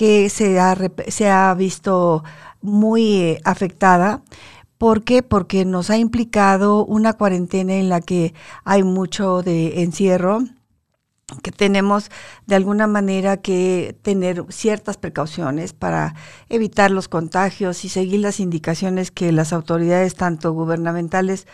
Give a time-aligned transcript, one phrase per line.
[0.00, 0.74] que se ha,
[1.08, 2.24] se ha visto
[2.62, 4.22] muy eh, afectada.
[4.78, 5.22] ¿Por qué?
[5.22, 8.32] Porque nos ha implicado una cuarentena en la que
[8.64, 10.44] hay mucho de encierro,
[11.42, 12.10] que tenemos
[12.46, 16.14] de alguna manera que tener ciertas precauciones para
[16.48, 21.46] evitar los contagios y seguir las indicaciones que las autoridades, tanto gubernamentales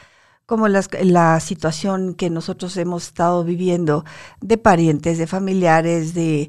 [0.46, 4.04] como la situación que nosotros hemos estado viviendo
[4.40, 6.48] de parientes, de familiares, de,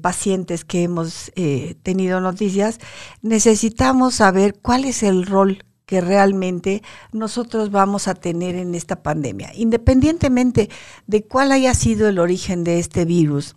[0.00, 2.78] pacientes que hemos eh, tenido noticias,
[3.22, 9.52] necesitamos saber cuál es el rol que realmente nosotros vamos a tener en esta pandemia,
[9.54, 10.68] independientemente
[11.06, 13.54] de cuál haya sido el origen de este virus.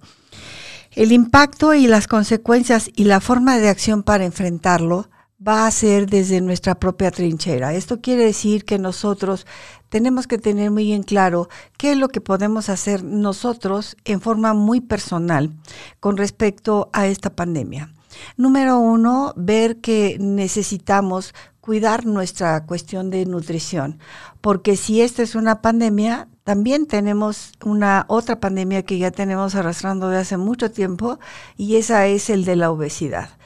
[0.92, 5.10] El impacto y las consecuencias y la forma de acción para enfrentarlo
[5.46, 7.74] va a ser desde nuestra propia trinchera.
[7.74, 9.48] Esto quiere decir que nosotros
[9.88, 14.54] tenemos que tener muy en claro qué es lo que podemos hacer nosotros en forma
[14.54, 15.52] muy personal
[16.00, 17.94] con respecto a esta pandemia.
[18.36, 24.00] Número uno, ver que necesitamos cuidar nuestra cuestión de nutrición,
[24.42, 30.10] porque si esta es una pandemia, también tenemos una otra pandemia que ya tenemos arrastrando
[30.10, 31.20] de hace mucho tiempo
[31.56, 33.39] y esa es el de la obesidad.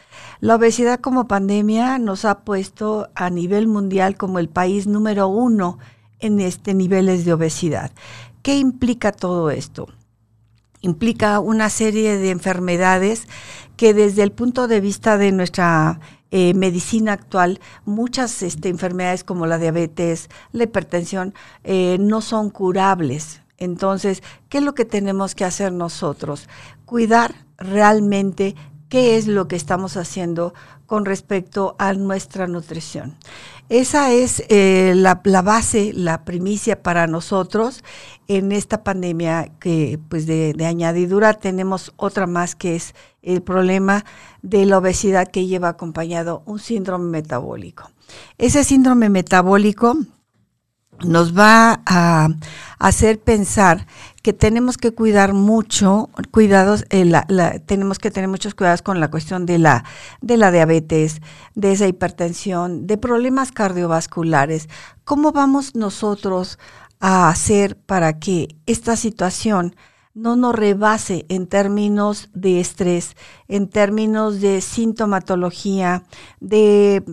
[0.44, 5.80] La obesidad como pandemia nos ha puesto a nivel mundial como el país número uno
[6.20, 7.94] en este niveles de obesidad.
[8.42, 9.88] ¿Qué implica todo esto?
[10.82, 13.26] Implica una serie de enfermedades
[13.78, 19.46] que desde el punto de vista de nuestra eh, medicina actual, muchas este, enfermedades como
[19.46, 23.40] la diabetes, la hipertensión, eh, no son curables.
[23.58, 26.50] Entonces, ¿qué es lo que tenemos que hacer nosotros?
[26.84, 28.56] Cuidar realmente
[28.94, 30.54] qué es lo que estamos haciendo
[30.86, 33.18] con respecto a nuestra nutrición.
[33.68, 37.84] Esa es eh, la, base, la primicia para nosotros
[38.28, 44.06] en esta pandemia que pues de, de, añadidura tenemos otra más que es el problema
[44.44, 47.90] de la obesidad que lleva acompañado un síndrome metabólico.
[48.38, 49.98] Ese síndrome metabólico
[51.04, 52.30] nos va a
[52.80, 53.88] hacer pensar
[54.22, 57.12] que tenemos que cuidar mucho, cuidados, eh,
[57.66, 59.84] tenemos que tener muchos cuidados con la cuestión de la,
[60.22, 61.22] de la diabetes,
[61.56, 64.70] de esa hipertensión, de problemas cardiovasculares.
[65.04, 66.58] ¿Cómo vamos nosotros
[67.00, 69.76] a hacer para que esta situación
[70.14, 73.16] no nos rebase en términos de estrés,
[73.48, 76.04] en términos de sintomatología,
[76.40, 77.04] de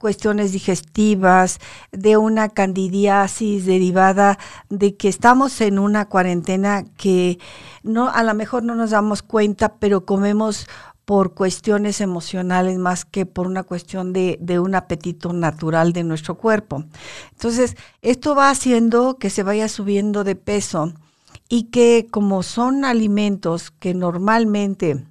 [0.00, 1.58] cuestiones digestivas,
[1.92, 4.38] de una candidiasis derivada
[4.70, 7.38] de que estamos en una cuarentena que
[7.82, 10.66] no a lo mejor no nos damos cuenta, pero comemos
[11.04, 16.36] por cuestiones emocionales más que por una cuestión de, de, un apetito natural de nuestro
[16.36, 16.84] cuerpo.
[17.32, 20.94] Entonces, esto va haciendo que se vaya subiendo de peso
[21.48, 25.04] y que como son alimentos que normalmente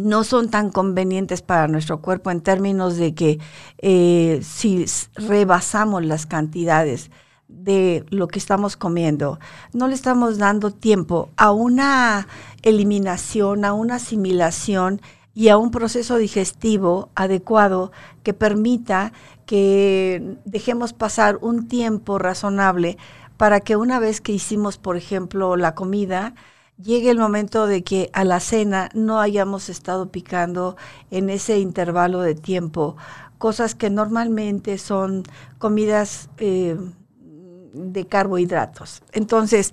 [0.00, 3.38] no son tan convenientes para nuestro cuerpo en términos de que
[3.78, 4.84] eh, si
[5.14, 7.10] rebasamos las cantidades
[7.48, 9.38] de lo que estamos comiendo,
[9.72, 12.28] no le estamos dando tiempo a una
[12.62, 15.00] eliminación, a una asimilación
[15.34, 19.12] y a un proceso digestivo adecuado que permita
[19.46, 22.98] que dejemos pasar un tiempo razonable
[23.36, 26.34] para que una vez que hicimos, por ejemplo, la comida,
[26.82, 30.76] llegue el momento de que a la cena no hayamos estado picando
[31.10, 32.96] en ese intervalo de tiempo
[33.38, 35.22] cosas que normalmente son
[35.58, 36.76] comidas eh,
[37.72, 39.02] de carbohidratos.
[39.12, 39.72] Entonces,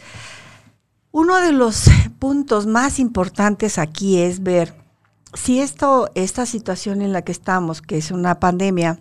[1.12, 4.74] uno de los puntos más importantes aquí es ver
[5.34, 9.00] si esto, esta situación en la que estamos, que es una pandemia,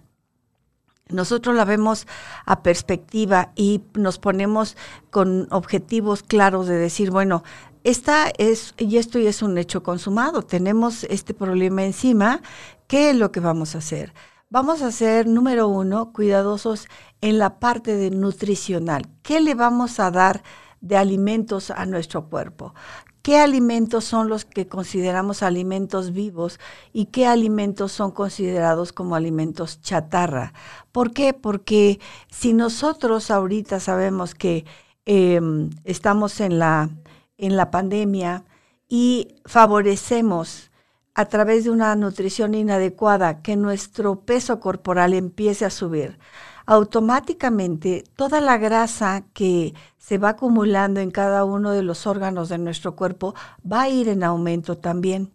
[1.08, 2.08] nosotros la vemos
[2.44, 4.76] a perspectiva y nos ponemos
[5.10, 7.44] con objetivos claros de decir, bueno,
[7.86, 12.42] esta es, y esto ya es un hecho consumado, tenemos este problema encima,
[12.88, 14.12] ¿qué es lo que vamos a hacer?
[14.50, 16.88] Vamos a ser, número uno, cuidadosos
[17.20, 19.06] en la parte de nutricional.
[19.22, 20.42] ¿Qué le vamos a dar
[20.80, 22.74] de alimentos a nuestro cuerpo?
[23.22, 26.58] ¿Qué alimentos son los que consideramos alimentos vivos
[26.92, 30.54] y qué alimentos son considerados como alimentos chatarra?
[30.90, 31.34] ¿Por qué?
[31.34, 32.00] Porque
[32.32, 34.64] si nosotros ahorita sabemos que
[35.04, 36.90] em, estamos en la
[37.38, 38.44] en la pandemia
[38.88, 40.70] y favorecemos
[41.14, 46.18] a través de una nutrición inadecuada que nuestro peso corporal empiece a subir,
[46.66, 52.58] automáticamente toda la grasa que se va acumulando en cada uno de los órganos de
[52.58, 55.32] nuestro cuerpo va a ir en aumento también.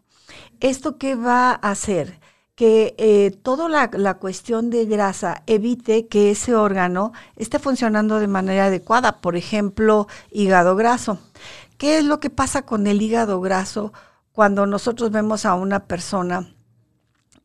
[0.59, 2.19] ¿Esto qué va a hacer?
[2.53, 8.27] Que eh, toda la, la cuestión de grasa evite que ese órgano esté funcionando de
[8.27, 11.17] manera adecuada, por ejemplo, hígado graso.
[11.81, 13.91] ¿Qué es lo que pasa con el hígado graso?
[14.33, 16.53] cuando nosotros vemos a una persona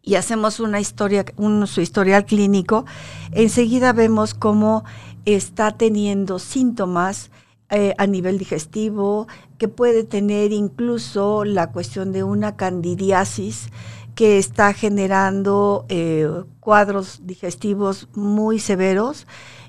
[0.03, 1.25] y hacemos una historia,
[1.65, 2.85] su historial clínico,
[3.33, 4.85] enseguida vemos cómo
[5.25, 7.31] está teniendo síntomas
[7.71, 9.27] eh, a nivel digestivo,
[9.59, 13.71] que puede tener incluso la cuestión de una candidiasis
[14.15, 16.29] que está generando eh,
[16.61, 19.27] cuadros digestivos muy severos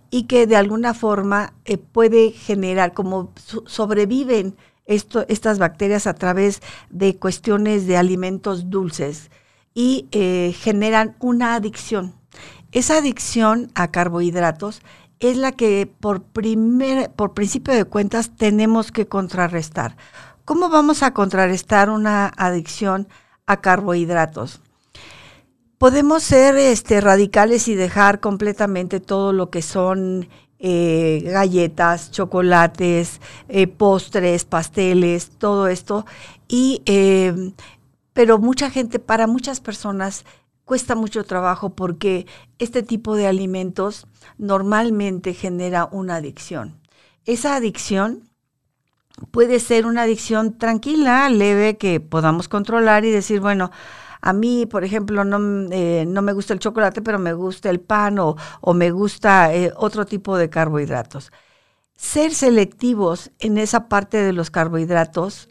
[0.10, 3.32] y que de alguna forma eh, puede generar, como
[3.66, 4.56] sobreviven
[4.86, 9.32] estas bacterias a través de cuestiones de alimentos dulces
[9.74, 10.08] y
[10.58, 12.16] generan una adicción.
[12.72, 14.82] Esa adicción a carbohidratos
[15.20, 19.98] es la que por, primer, por principio de cuentas tenemos que contrarrestar.
[20.46, 23.08] ¿Cómo vamos a contrarrestar una adicción
[23.46, 24.62] a carbohidratos?
[25.78, 30.28] Podemos ser este, radicales y dejar completamente todo lo que son
[30.58, 36.06] eh, galletas, chocolates, eh, postres, pasteles, todo esto.
[36.48, 37.54] Y, eh,
[38.14, 40.26] pero mucha gente, para muchas personas,
[40.66, 42.26] cuesta mucho trabajo porque
[42.58, 44.08] este tipo de alimentos
[44.40, 46.80] normalmente genera una adicción.
[47.26, 48.28] Esa adicción
[49.30, 53.70] puede ser una adicción tranquila, leve, que podamos controlar y decir, bueno,
[54.22, 57.80] a mí, por ejemplo, no, eh, no me gusta el chocolate, pero me gusta el
[57.80, 58.36] pan o,
[58.74, 61.32] me gusta eh, otro tipo de carbohidratos.
[61.96, 65.50] Ser selectivos en esa parte de los carbohidratos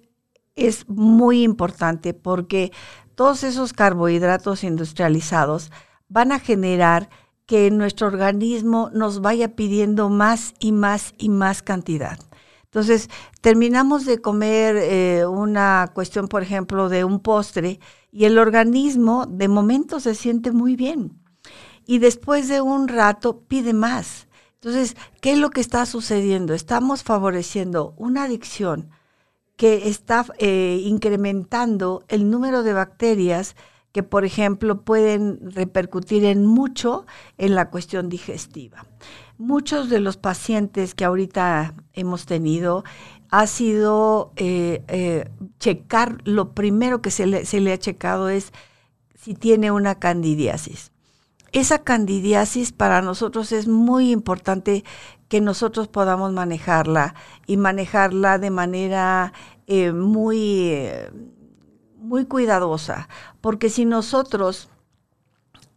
[0.54, 2.72] es muy importante porque
[3.14, 5.70] todos esos carbohidratos industrializados
[6.08, 7.08] van a generar
[7.46, 12.18] que nuestro organismo nos vaya pidiendo más y más y más cantidad.
[12.66, 13.08] Entonces,
[13.40, 17.80] terminamos de comer eh, una cuestión, por ejemplo, de un postre
[18.12, 21.18] y el organismo de momento se siente muy bien
[21.86, 24.26] y después de un rato pide más.
[24.54, 26.52] Entonces, ¿qué es lo que está sucediendo?
[26.52, 28.90] Estamos favoreciendo una adicción
[29.56, 33.54] que está eh, incrementando el número de bacterias
[33.96, 37.06] que, por ejemplo, pueden repercutir en mucho
[37.38, 38.84] en la cuestión digestiva.
[39.38, 42.84] Muchos de los pacientes que ahorita hemos tenido
[43.30, 48.52] ha sido eh, eh, checar, lo primero que se le, se le ha checado es
[49.14, 50.92] si tiene una candidiasis.
[51.52, 54.84] Esa candidiasis para nosotros es muy importante
[55.30, 57.14] que nosotros podamos manejarla
[57.46, 59.32] y manejarla de manera
[59.66, 60.86] eh, muy,
[62.06, 63.08] muy cuidadosa,
[63.46, 64.68] porque si nosotros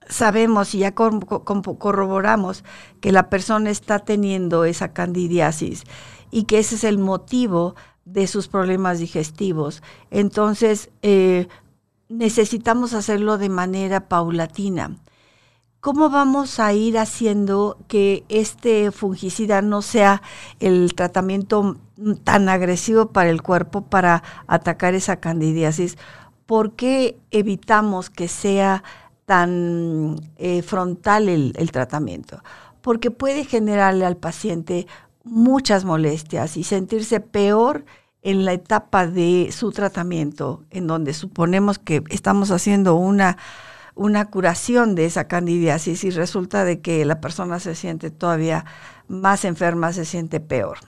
[0.07, 2.63] sabemos y ya corroboramos
[2.99, 5.83] que la persona está teniendo esa candidiasis
[6.31, 7.75] y que ese es el motivo
[8.05, 11.47] de sus problemas digestivos, entonces eh,
[12.07, 14.97] necesitamos hacerlo de manera paulatina.
[15.79, 20.23] ¿Cómo vamos a ir haciendo que este fungicida no sea
[20.59, 21.77] el tratamiento
[22.23, 25.99] tan agresivo para el cuerpo para atacar esa candidiasis?
[26.49, 28.83] ¿Por qué evitamos que sea
[29.25, 32.41] tan eh, frontal el, el tratamiento?
[32.81, 34.87] Porque puede generarle al paciente
[35.23, 37.85] muchas molestias y sentirse peor
[38.23, 43.37] en la etapa de su tratamiento, en donde suponemos que estamos haciendo una
[43.93, 48.65] una curación de esa candidiasis y resulta de que la persona se siente todavía
[49.07, 50.79] más enferma, se siente peor.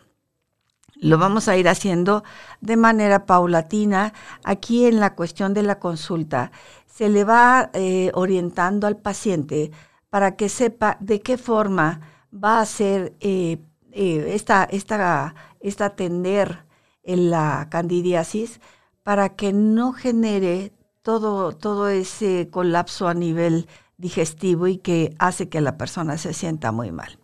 [1.01, 2.23] Lo vamos a ir haciendo
[2.61, 4.13] de manera paulatina.
[4.43, 6.51] Aquí en la cuestión de la consulta
[6.85, 9.71] se le va eh, orientando al paciente
[10.11, 13.57] para que sepa de qué forma va a ser eh,
[13.91, 16.65] eh, esta, esta, esta atender
[17.01, 18.61] en la candidiasis
[19.01, 23.67] para que no genere todo, todo ese colapso a nivel
[23.97, 27.17] digestivo y que hace que la persona se sienta muy mal.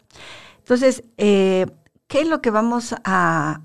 [0.57, 1.03] Entonces,
[2.07, 3.61] ¿qué es lo que vamos a,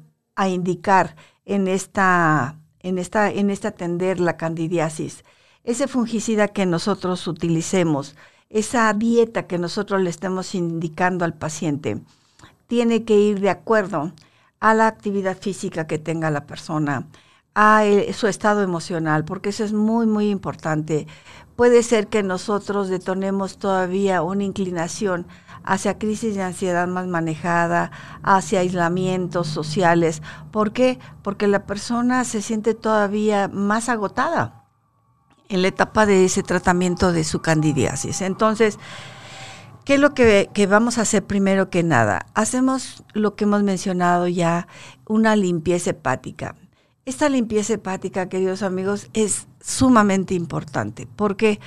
[0.48, 5.24] indicar en esta, en, esta, en esta atender la candidiasis?
[5.64, 8.16] Ese fungicida que nosotros utilicemos,
[8.50, 12.02] esa dieta que nosotros le estemos indicando al paciente,
[12.66, 14.12] tiene que ir de acuerdo
[14.60, 17.06] a la actividad física que tenga la persona,
[17.54, 17.82] a
[18.12, 21.06] su estado emocional, porque eso es muy, muy importante.
[21.54, 25.26] Puede ser que nosotros detonemos todavía una inclinación
[25.64, 27.90] hacia crisis de ansiedad más manejada,
[28.22, 30.22] hacia aislamientos sociales.
[30.50, 30.98] ¿Por qué?
[31.22, 34.64] Porque la persona se siente todavía más agotada
[35.48, 38.22] en la etapa de ese tratamiento de su candidiasis.
[38.22, 38.78] Entonces,
[39.84, 42.26] ¿qué es lo que, que vamos a hacer primero que nada?
[42.34, 44.66] Hacemos lo que hemos mencionado ya,
[45.06, 46.56] una limpieza hepática
[47.04, 51.08] esta limpieza hepática, queridos amigos, es sumamente importante.
[51.16, 51.58] Porque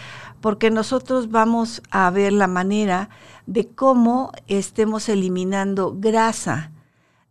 [0.72, 3.10] nosotros vamos a ver la manera
[3.46, 6.72] de cómo estemos eliminando grasa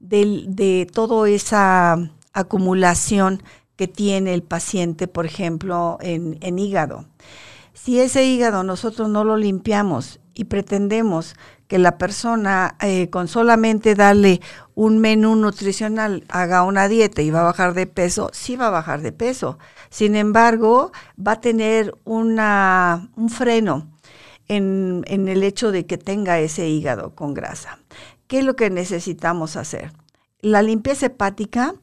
[0.00, 3.42] de, de toda esa acumulación
[3.76, 7.06] que tiene el paciente, por ejemplo, en, en hígado.
[7.72, 11.34] Si ese hígado nosotros no lo limpiamos y pretendemos
[11.68, 14.40] que la persona eh, con solamente darle
[14.74, 18.70] un menú nutricional haga una dieta y va a bajar de peso, sí va a
[18.70, 19.58] bajar de peso.
[19.90, 23.88] Sin embargo, va a tener una, un freno
[24.48, 27.78] en, en el hecho de que tenga ese hígado con grasa.
[28.26, 29.92] ¿Qué es lo que necesitamos hacer?
[30.40, 31.74] La limpieza hepática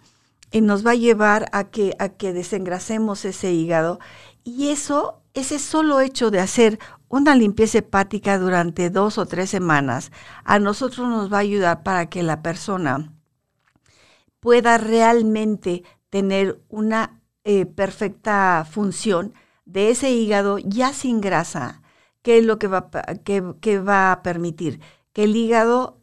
[0.51, 3.99] eh, nos va a llevar a que, a que desengrasemos ese hígado
[4.43, 6.79] y eso, ese solo hecho de hacer
[7.11, 10.11] una limpieza hepática durante dos o tres semanas,
[10.45, 13.13] a nosotros nos va a ayudar para que la persona
[14.39, 19.33] pueda realmente tener una eh, perfecta función
[19.65, 21.81] de ese hígado ya sin grasa,
[22.21, 22.89] que es lo que va,
[23.23, 24.79] que, va a permitir
[25.11, 25.97] que el hígado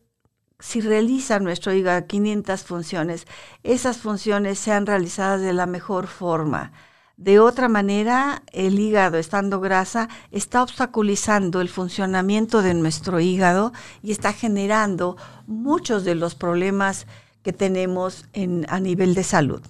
[0.60, 3.26] si realiza nuestro hígado 500 funciones,
[3.62, 6.72] esas funciones sean realizadas de la mejor forma.
[7.18, 13.72] De otra manera, el hígado, estando grasa, está obstaculizando el funcionamiento de nuestro hígado
[14.04, 15.16] y está generando
[15.48, 17.08] muchos de los problemas
[17.42, 19.60] que tenemos en, a nivel de salud.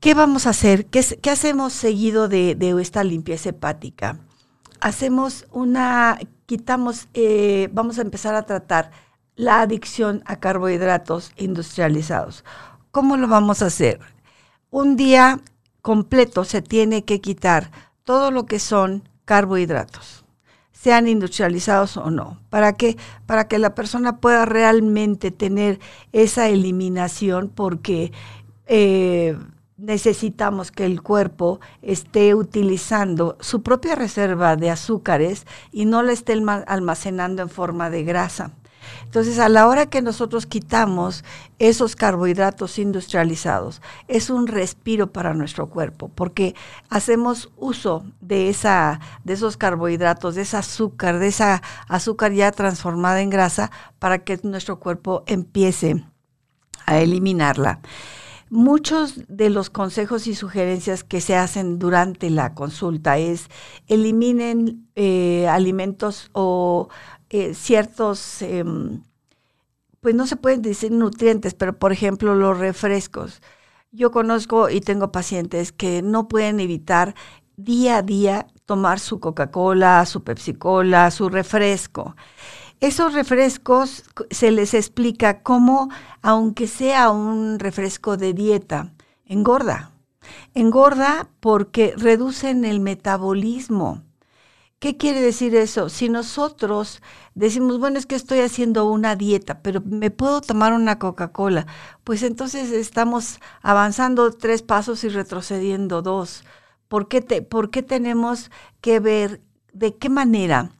[0.00, 0.86] ¿Qué vamos a hacer?
[0.86, 4.18] ¿Qué, hacemos seguido de, esta limpieza hepática?
[4.80, 8.90] Hacemos una, quitamos, eh, vamos a empezar a tratar
[9.36, 12.44] la adicción a carbohidratos industrializados.
[12.90, 14.00] ¿Cómo lo vamos a hacer?
[14.70, 15.40] Un día
[15.86, 17.70] completo se tiene que quitar
[18.02, 20.24] todo lo que son carbohidratos,
[20.72, 22.40] sean industrializados o no.
[22.50, 22.96] ¿Para qué?
[23.24, 25.78] Para que la persona pueda realmente tener
[26.10, 28.10] esa eliminación porque
[28.66, 29.38] eh,
[29.76, 36.32] necesitamos que el cuerpo esté utilizando su propia reserva de azúcares y no la esté
[36.66, 38.50] almacenando en forma de grasa.
[39.04, 41.24] Entonces, a la hora que nosotros quitamos
[41.58, 46.54] esos carbohidratos industrializados, es un respiro para nuestro cuerpo, porque
[46.90, 53.20] hacemos uso de esa de esos carbohidratos, de esa azúcar, de esa azúcar ya transformada
[53.20, 56.04] en grasa para que nuestro cuerpo empiece
[56.86, 57.80] a eliminarla.
[58.48, 63.48] Muchos de los consejos y sugerencias que se hacen durante la consulta es
[63.88, 66.88] eliminen eh, alimentos o
[67.38, 69.02] eh, ciertos, em,
[70.00, 73.42] pues no se pueden decir nutrientes, pero por ejemplo los refrescos.
[73.92, 77.14] Yo conozco y tengo pacientes que no pueden evitar
[77.56, 82.16] día a día tomar su Coca-Cola, su Pepsi-Cola, su refresco.
[82.80, 85.88] Esos refrescos se les explica cómo,
[86.20, 88.92] aunque sea un refresco de dieta,
[89.24, 89.92] engorda.
[90.54, 94.02] Engorda porque reducen el metabolismo.
[94.78, 95.88] ¿Qué quiere decir eso?
[95.88, 97.00] Si nosotros
[97.34, 101.66] decimos, bueno, es que estoy haciendo una dieta, pero me puedo tomar una Coca-Cola,
[102.04, 106.44] pues entonces estamos avanzando tres pasos y retrocediendo dos.
[106.88, 108.50] ¿Por qué, ¿Por qué tenemos
[108.82, 109.40] que ver
[109.72, 110.70] de qué manera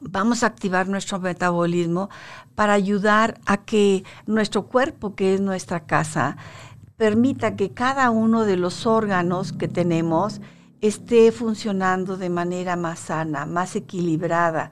[0.00, 2.08] vamos a activar nuestro metabolismo
[2.54, 6.36] para ayudar a que nuestro cuerpo, que es nuestra casa,
[6.96, 10.40] permita que cada uno de los órganos que tenemos,
[10.82, 14.70] esté funcionando de manera más sana, más equilibrada.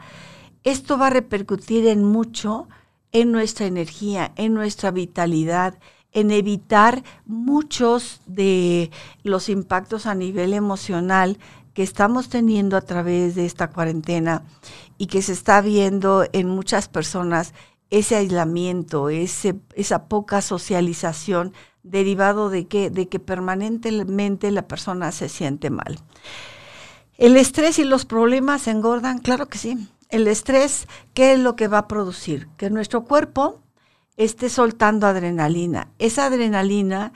[0.65, 2.69] Esto va a repercutir en mucho
[3.13, 5.79] en nuestra energía, en nuestra vitalidad,
[6.13, 8.91] en evitar muchos de
[9.23, 11.39] los impactos a nivel emocional
[11.73, 14.43] que estamos teniendo a través de esta cuarentena
[14.99, 17.55] y que se está viendo en muchas personas
[17.91, 25.29] ese aislamiento, ese, esa poca socialización derivado de que, de que permanentemente la persona se
[25.29, 25.99] siente mal.
[27.17, 29.89] El estrés y los problemas engordan, claro que sí.
[30.09, 32.49] El estrés, ¿qué es lo que va a producir?
[32.57, 33.63] Que nuestro cuerpo
[34.17, 35.89] esté soltando adrenalina.
[35.99, 37.13] Esa adrenalina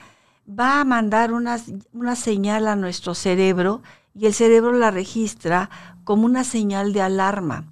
[0.47, 1.59] va a mandar una,
[1.93, 3.81] una señal a nuestro cerebro
[4.13, 5.69] y el cerebro la registra
[6.03, 7.65] como una señal de alarma.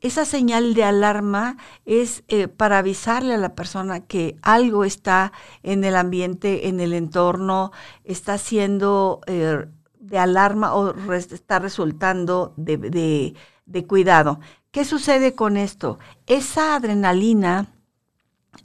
[0.00, 5.84] Esa señal de alarma es eh, para avisarle a la persona que algo está en
[5.84, 7.70] el ambiente, en el entorno,
[8.04, 9.66] está siendo eh,
[9.98, 13.34] de alarma o está resultando de,
[13.66, 14.40] de cuidado.
[14.70, 15.98] ¿Qué sucede con esto?
[16.26, 17.74] Esa adrenalina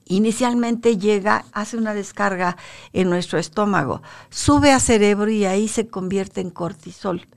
[0.05, 2.55] inicialmente llega, hace una descarga
[2.93, 7.27] en nuestro estómago, sube a cerebro y ahí se convierte en cortisol.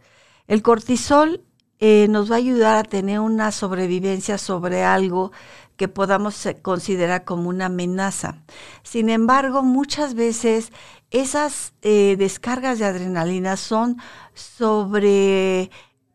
[0.47, 1.45] El cortisol
[1.81, 5.33] eh, nos va a ayudar a tener una sobrevivencia sobre algo
[5.77, 8.43] que podamos eh, considerar como una amenaza.
[8.83, 10.73] Sin embargo, muchas veces
[11.11, 13.97] esas eh, descargas de adrenalina son
[14.35, 15.71] sobre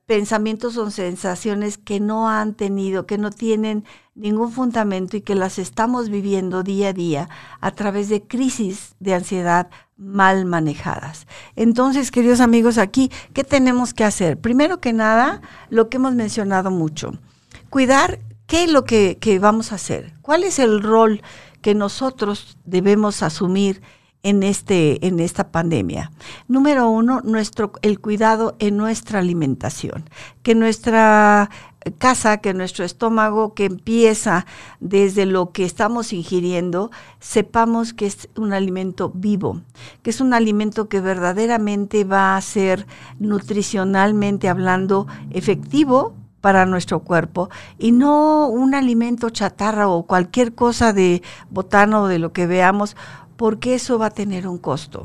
[0.05, 5.58] pensamientos o sensaciones que no han tenido, que no tienen ningún fundamento y que las
[5.58, 7.29] estamos viviendo día a día
[7.62, 11.27] a través de crisis de ansiedad mal manejadas.
[11.55, 14.39] Entonces, queridos amigos, aquí, ¿qué tenemos que hacer?
[14.39, 17.13] Primero que nada, lo que hemos mencionado mucho,
[17.70, 21.22] cuidar qué es lo que, que vamos a hacer, cuál es el rol
[21.62, 23.82] que nosotros debemos asumir
[24.23, 26.11] en, este, en esta pandemia.
[26.47, 30.09] Número uno, nuestro, el cuidado en nuestra alimentación,
[30.41, 31.49] que nuestra
[31.97, 34.45] casa, que nuestro estómago, que empieza
[34.79, 39.61] desde lo que estamos ingiriendo, sepamos que es un alimento vivo,
[40.01, 42.87] que es un alimento que verdaderamente va a ser
[43.19, 47.49] nutricionalmente hablando efectivo para nuestro cuerpo
[47.79, 52.97] y no un alimento chatarra o cualquier cosa de botano o de lo que veamos
[53.43, 55.03] porque eso va a tener un costo.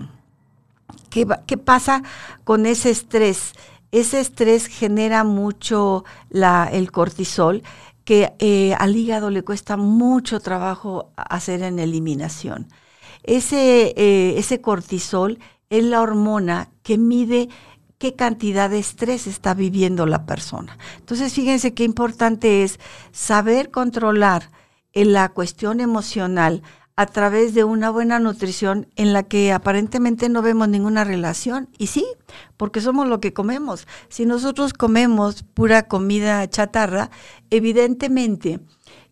[1.11, 1.26] ¿Qué,
[1.57, 2.04] pasa
[2.45, 3.52] con ese estrés?
[3.90, 7.64] Ese estrés genera mucho el cortisol,
[8.04, 12.68] que eh, al hígado le cuesta mucho trabajo hacer en eliminación.
[13.25, 17.49] Ese, eh, ese cortisol es la hormona que mide
[17.99, 20.78] qué cantidad de estrés está viviendo la persona.
[21.00, 22.78] Entonces, fíjense qué importante es
[23.11, 24.52] saber controlar
[24.92, 26.62] en la cuestión emocional
[26.99, 31.69] a través de una buena nutrición en la que aparentemente no vemos ninguna relación.
[31.78, 32.05] Y sí,
[32.57, 33.87] porque somos lo que comemos.
[34.09, 37.12] Si nosotros comemos pura comida chatarra,
[37.50, 38.59] evidentemente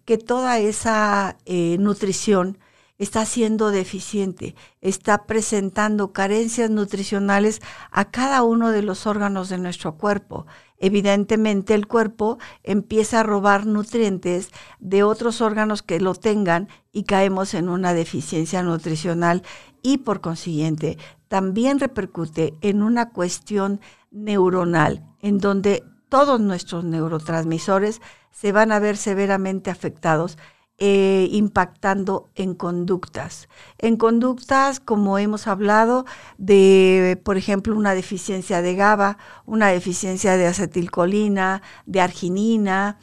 [0.05, 2.59] que toda esa eh, nutrición
[2.99, 7.63] está siendo deficiente, está presentando carencias nutricionales
[7.93, 10.45] a cada uno de los órganos de nuestro cuerpo
[10.79, 17.55] evidentemente el cuerpo empieza a robar nutrientes de otros órganos que lo tengan y caemos
[17.55, 19.43] en una deficiencia nutricional
[19.83, 23.81] y por consiguiente también repercute en una cuestión
[24.11, 30.39] neuronal en donde todos nuestros neurotransmisores se van a ver severamente afectados
[30.79, 33.49] eh, impactando en conductas.
[33.79, 36.05] En conductas, como hemos hablado,
[36.37, 39.17] de, por ejemplo, una deficiencia de GABA,
[39.47, 42.99] una deficiencia de acetilcolina, de arginina.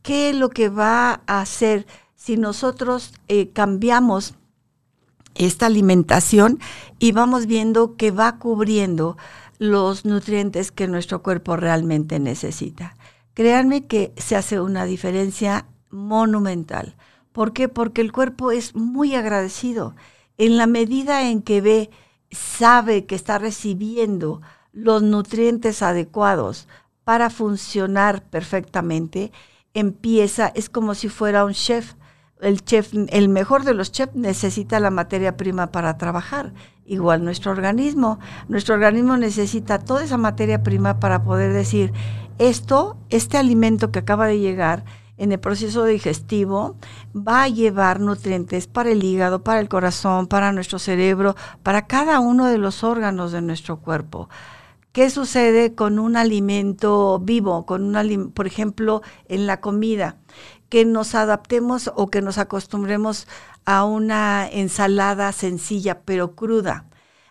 [0.00, 4.34] ¿Qué es lo que va a hacer si nosotros eh, cambiamos
[5.34, 6.58] esta alimentación
[6.98, 9.18] y vamos viendo que va cubriendo
[9.58, 12.96] los nutrientes que nuestro cuerpo realmente necesita?
[13.34, 16.96] Créanme que se hace una diferencia monumental.
[17.32, 17.68] ¿Por qué?
[17.68, 19.94] Porque el cuerpo es muy agradecido.
[20.36, 21.90] En la medida en que ve,
[22.30, 24.40] sabe que está recibiendo
[24.72, 26.68] los nutrientes adecuados
[27.04, 29.32] para funcionar perfectamente,
[29.74, 31.94] empieza, es como si fuera un chef.
[32.40, 36.52] El chef, el mejor de los chefs necesita la materia prima para trabajar.
[36.84, 41.92] Igual nuestro organismo, nuestro organismo necesita toda esa materia prima para poder decir,
[42.38, 44.84] esto, este alimento que acaba de llegar,
[45.18, 46.76] en el proceso digestivo
[47.14, 52.20] va a llevar nutrientes para el hígado, para el corazón, para nuestro cerebro, para cada
[52.20, 54.28] uno de los órganos de nuestro cuerpo.
[54.92, 60.16] ¿Qué sucede con un alimento vivo, con un por ejemplo, en la comida?
[60.68, 63.28] Que nos adaptemos o que nos acostumbremos
[63.64, 66.86] a una ensalada sencilla pero cruda.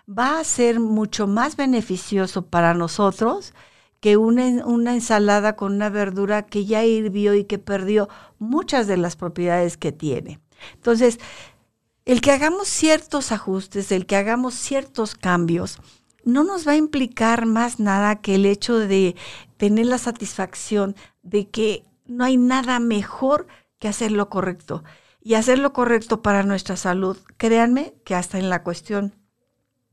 [0.08, 3.54] Va a ser mucho más beneficioso para nosotros
[4.00, 9.16] que una, ensalada con una verdura que ya hirvió y que perdió muchas de las
[9.16, 10.40] propiedades que tiene.
[10.76, 11.20] Entonces,
[12.06, 15.80] el que hagamos ciertos ajustes, el que hagamos ciertos cambios,
[16.24, 19.16] no nos va a implicar más nada que el hecho de
[19.58, 23.48] tener la satisfacción de que no hay nada mejor
[23.80, 24.84] que hacer lo correcto.
[25.22, 29.14] Y hacer lo correcto para nuestra salud, créanme que hasta en la cuestión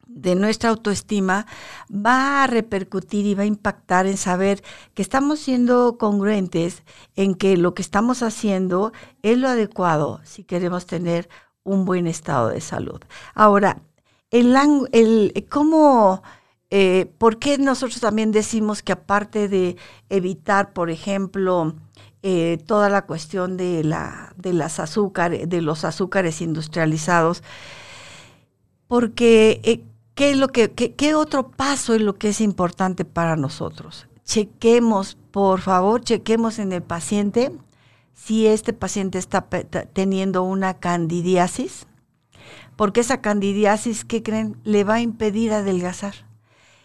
[0.06, 1.46] de nuestra autoestima
[1.90, 4.62] va a repercutir y va a impactar en saber
[4.94, 6.82] que estamos siendo congruentes
[7.16, 11.28] en que lo que estamos haciendo es lo adecuado si queremos tener
[11.62, 13.00] un buen estado de salud.
[13.34, 13.82] Ahora,
[14.30, 16.22] el, cómo,
[16.70, 19.76] eh, ¿por qué nosotros también decimos que aparte de
[20.08, 21.74] evitar, por ejemplo,
[22.22, 27.42] eh, toda la cuestión de, la, de las azúcares, de los azúcares industrializados,
[28.88, 29.82] porque eh,
[30.14, 34.06] ¿Qué, es lo que, qué, otro paso es lo que es importante para nosotros?
[34.24, 37.52] Chequemos, por favor, chequemos en el paciente
[38.14, 39.42] si este paciente está
[39.92, 41.86] teniendo una candidiasis,
[42.76, 44.56] porque esa candidiasis, ¿qué creen?
[44.62, 46.14] Le va a impedir adelgazar.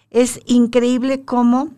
[0.09, 1.69] Es increíble cómo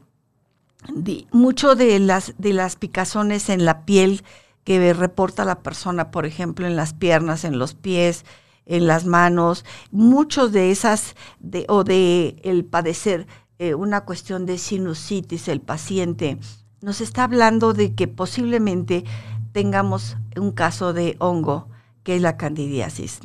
[1.31, 4.23] mucho de las, de las picazones en la piel
[4.63, 8.25] que reporta la persona, por ejemplo, en las piernas, en los pies,
[8.65, 13.27] en las manos, muchos de esas, de, o de el padecer
[13.59, 16.37] eh, una cuestión de sinusitis el paciente,
[16.81, 19.03] nos está hablando de que posiblemente
[19.51, 21.67] tengamos un caso de hongo,
[22.03, 23.19] que es la candidiasis.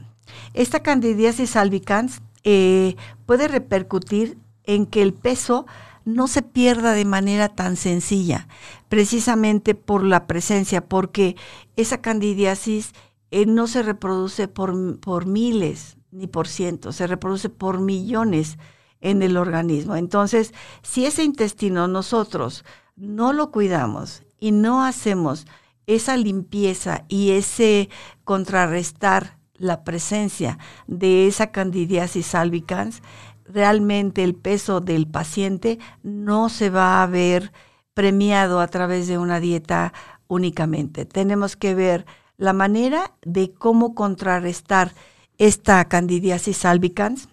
[0.52, 5.66] Esta candidiasis albicans eh, puede repercutir en que el peso
[6.04, 8.46] no se pierda de manera tan sencilla,
[8.88, 11.36] precisamente por la presencia, porque
[11.76, 12.92] esa candidiasis
[13.30, 18.58] eh, no se reproduce por, por miles ni por cientos, se reproduce por millones
[19.00, 19.96] en el organismo.
[19.96, 22.64] Entonces, si ese intestino nosotros
[22.96, 25.46] no lo cuidamos y no hacemos
[25.86, 27.88] esa limpieza y ese
[28.24, 33.02] contrarrestar la presencia de esa candidiasis albicans,
[33.44, 37.52] realmente el peso del paciente no se va a ver
[37.94, 39.92] premiado a través de una dieta
[40.28, 41.06] únicamente.
[41.06, 42.06] Tenemos que ver
[42.36, 44.92] la manera de cómo contrarrestar
[45.38, 47.28] esta candidiasis albicans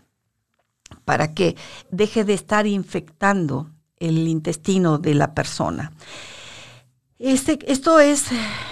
[1.06, 1.56] para que
[1.92, 5.92] deje de estar infectando el intestino de la persona.
[7.20, 8.26] Este, esto es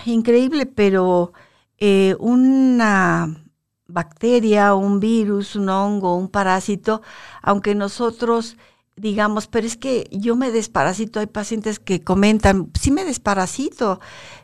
[0.05, 1.31] increíble, pero
[1.77, 3.45] eh, una
[3.87, 7.01] bacteria, un virus, un hongo, un parásito,
[7.41, 8.57] aunque nosotros
[8.95, 13.99] digamos, pero es que yo me desparasito, hay pacientes que comentan, sí me desparasito,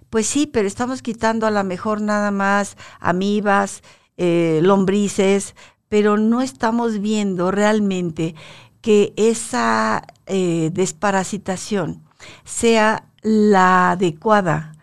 [0.10, 3.84] pues sí, pero estamos quitando a lo mejor nada más amibas,
[4.18, 5.56] eh, lombrices,
[5.90, 8.36] pero no estamos viendo realmente
[8.82, 12.04] que esa eh, desparasitación
[12.46, 14.77] sea la adecuada,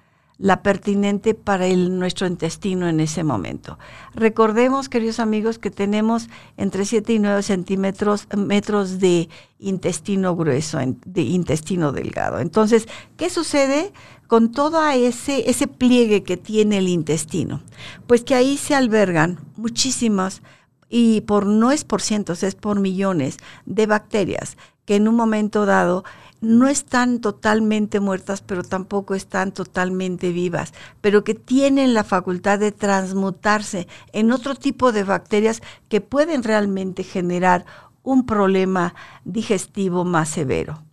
[0.44, 3.78] la pertinente para el, nuestro intestino en ese momento.
[4.14, 6.28] Recordemos, queridos amigos, que tenemos
[6.58, 12.40] entre 7 y 9 centímetros metros de intestino grueso, de intestino delgado.
[12.40, 13.94] Entonces, ¿qué sucede
[14.26, 17.62] con todo ese, ese pliegue que tiene el intestino?
[18.06, 20.42] Pues que ahí se albergan muchísimas
[20.90, 25.66] y por no es por cientos, es por millones de bacterias que en un momento
[25.66, 26.04] dado
[26.44, 32.72] no están totalmente muertas, pero tampoco están totalmente vivas, pero que tienen la facultad de
[32.72, 37.64] transmutarse en otro tipo de bacterias que pueden realmente generar
[38.02, 40.84] un problema digestivo más severo.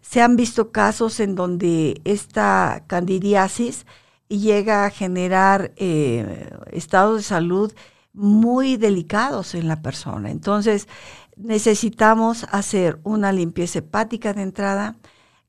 [0.00, 3.86] Se han visto casos en donde esta candidiasis
[4.28, 7.72] llega a generar eh, estados de salud
[8.12, 10.30] muy delicados en la persona.
[10.30, 10.88] Entonces,
[11.36, 14.96] necesitamos hacer una limpieza hepática de entrada,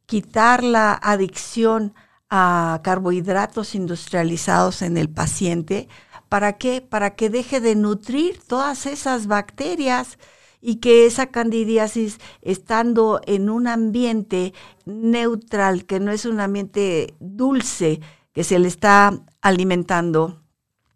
[0.05, 1.93] quitar la adicción
[2.29, 5.87] a carbohidratos industrializados en el paciente.
[6.29, 6.81] ¿Para qué?
[6.81, 10.17] Para que deje de nutrir todas esas bacterias
[10.59, 14.53] y que esa candidiasis, estando en un ambiente
[14.85, 18.01] neutral, que no es un ambiente dulce,
[18.33, 20.41] que se le está alimentando,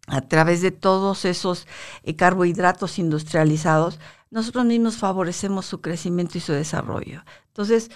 [0.08, 1.68] a través de todos esos
[2.04, 4.00] eh, carbohidratos industrializados,
[4.32, 7.24] nosotros mismos favorecemos su crecimiento y su desarrollo.
[7.48, 7.92] Entonces,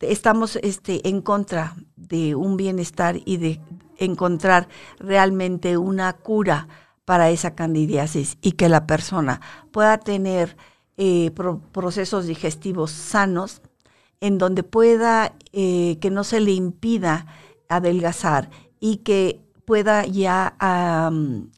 [0.00, 3.60] estamos este, en contra de un bienestar y de
[3.98, 6.68] encontrar realmente una cura
[7.04, 9.40] para esa candidiasis y que la persona
[9.72, 10.56] pueda tener
[10.96, 11.32] eh,
[11.72, 13.62] procesos digestivos sanos
[14.20, 17.26] en donde pueda eh, que no se le impida
[17.68, 20.56] adelgazar y que pueda ya,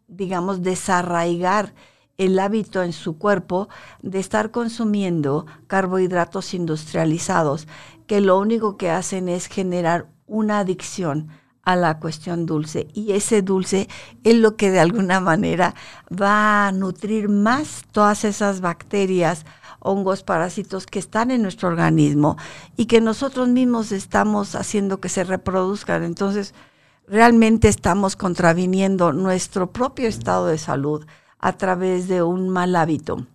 [0.06, 1.74] digamos, desarraigar
[2.24, 3.68] el hábito en su cuerpo
[4.00, 7.66] de estar consumiendo carbohidratos industrializados,
[8.06, 11.28] que lo único que hacen es generar una adicción
[11.64, 12.88] a la cuestión dulce.
[12.92, 13.88] Y ese dulce
[14.24, 15.74] es lo que de alguna manera
[16.10, 19.44] va a nutrir más todas esas bacterias,
[19.80, 22.36] hongos, parásitos que están en nuestro organismo
[22.76, 26.04] y que nosotros mismos estamos haciendo que se reproduzcan.
[26.04, 26.54] Entonces,
[27.08, 31.04] realmente estamos contraviniendo nuestro propio estado de salud
[31.42, 33.26] a través de un mal hábito,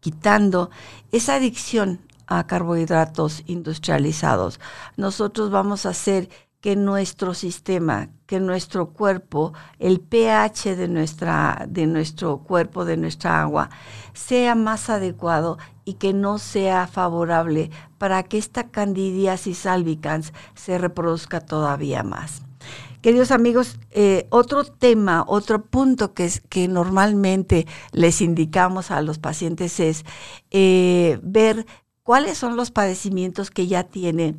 [0.00, 0.70] quitando
[1.12, 4.60] esa adicción a carbohidratos industrializados.
[4.96, 6.28] Nosotros vamos a hacer
[6.60, 13.42] que nuestro sistema, que nuestro cuerpo, el pH de, nuestra, de nuestro cuerpo, de nuestra
[13.42, 13.70] agua,
[14.14, 21.40] sea más adecuado y que no sea favorable para que esta candidiasis albicans se reproduzca
[21.40, 22.42] todavía más.
[23.02, 29.18] Queridos amigos, eh, otro tema, otro punto que, es, que normalmente les indicamos a los
[29.18, 30.04] pacientes es
[30.52, 31.66] eh, ver
[32.04, 34.38] cuáles son los padecimientos que ya tienen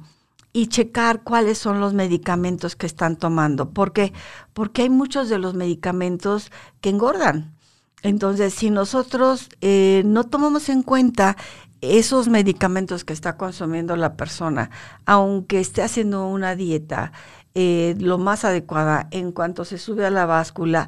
[0.54, 3.72] y checar cuáles son los medicamentos que están tomando.
[3.72, 4.14] ¿Por qué?
[4.54, 6.50] Porque hay muchos de los medicamentos
[6.80, 7.58] que engordan.
[8.02, 11.36] Entonces, si nosotros eh, no tomamos en cuenta
[11.84, 14.70] esos medicamentos que está consumiendo la persona,
[15.06, 17.12] aunque esté haciendo una dieta,
[17.56, 20.88] eh, lo más adecuada en cuanto se sube a la báscula,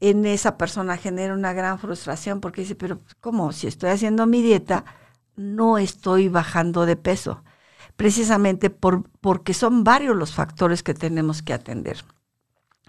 [0.00, 3.52] en esa persona genera una gran frustración porque dice, pero ¿cómo?
[3.52, 4.84] Si estoy haciendo mi dieta,
[5.36, 7.44] no estoy bajando de peso,
[7.94, 12.04] precisamente por, porque son varios los factores que tenemos que atender.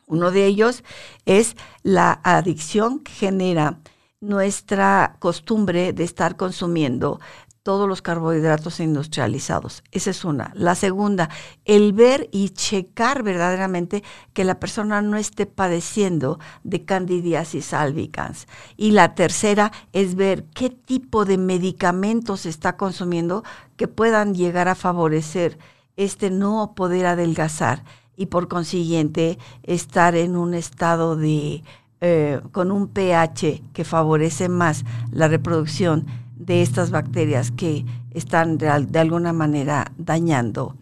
[0.08, 0.84] Uno de ellos
[1.26, 3.80] es la adicción que genera
[4.24, 7.20] nuestra costumbre de estar consumiendo
[7.62, 9.84] todos los carbohidratos industrializados.
[9.92, 10.52] Esa es una.
[10.54, 11.30] La segunda,
[11.66, 18.48] el ver y checar verdaderamente que la persona no esté padeciendo de candidiasis albicans.
[18.78, 23.44] Y la tercera es ver qué tipo de medicamentos está consumiendo
[23.78, 25.58] que puedan llegar a favorecer
[25.96, 27.84] este no poder adelgazar
[28.16, 31.64] y por consiguiente estar en un estado de
[32.06, 38.68] eh, con un pH que favorece más la reproducción de estas bacterias que están de,
[38.68, 40.76] alguna manera dañando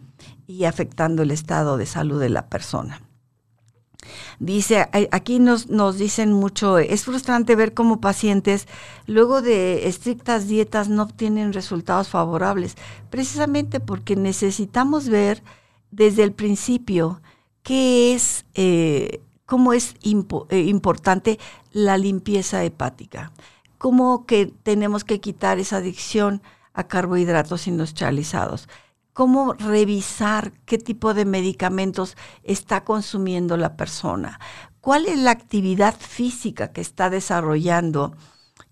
[0.48, 3.02] y afectando el estado de salud de la persona.
[4.40, 8.66] Dice, aquí nos, nos dicen mucho, es frustrante ver cómo pacientes
[9.06, 12.74] luego de estrictas dietas no obtienen resultados favorables,
[13.10, 15.44] precisamente porque necesitamos ver
[15.92, 17.22] desde el principio
[17.62, 19.20] qué es, eh,
[19.52, 21.38] cómo es eh, importante
[21.72, 23.32] la limpieza hepática
[23.82, 26.40] cómo que tenemos que quitar esa adicción
[26.72, 28.68] a carbohidratos industrializados.
[29.12, 34.38] Cómo revisar qué tipo de medicamentos está consumiendo la persona.
[34.80, 38.14] ¿Cuál es la actividad física que está desarrollando?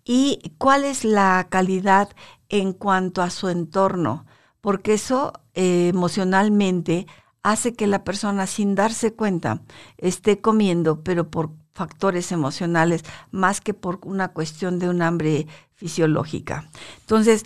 [0.04, 2.10] ¿Y cuál es la calidad
[2.48, 4.26] en cuanto a su entorno?
[4.60, 7.08] Porque eso eh, emocionalmente
[7.42, 9.62] hace que la persona sin darse cuenta
[9.96, 16.68] esté comiendo, pero por factores emocionales más que por una cuestión de un hambre fisiológica.
[17.00, 17.44] Entonces,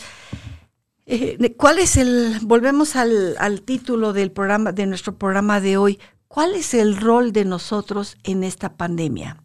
[1.07, 6.01] eh, ¿cuál es el, volvemos al, al título del programa, de nuestro programa de hoy,
[6.27, 9.43] ¿cuál es el rol de nosotros en esta pandemia?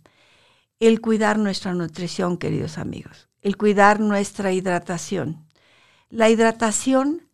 [0.79, 5.45] El cuidar nuestra nutrición, queridos amigos, el cuidar nuestra hidratación.
[6.09, 7.28] La hidratación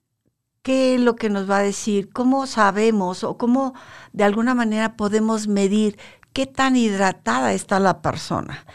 [0.66, 2.10] ¿qué es lo que nos va a decir?
[2.12, 3.76] ¿Cómo sabemos o cómo
[4.14, 5.96] de alguna manera podemos medir
[6.34, 8.66] qué tan hidratada está la persona.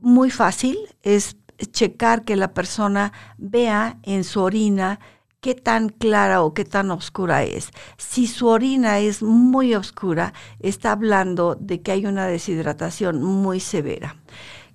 [0.00, 1.36] Muy fácil es
[1.72, 5.00] checar que la persona vea en su orina
[5.40, 7.70] qué tan clara o qué tan oscura es.
[7.96, 14.16] Si su orina es muy oscura, está hablando de que hay una deshidratación muy severa.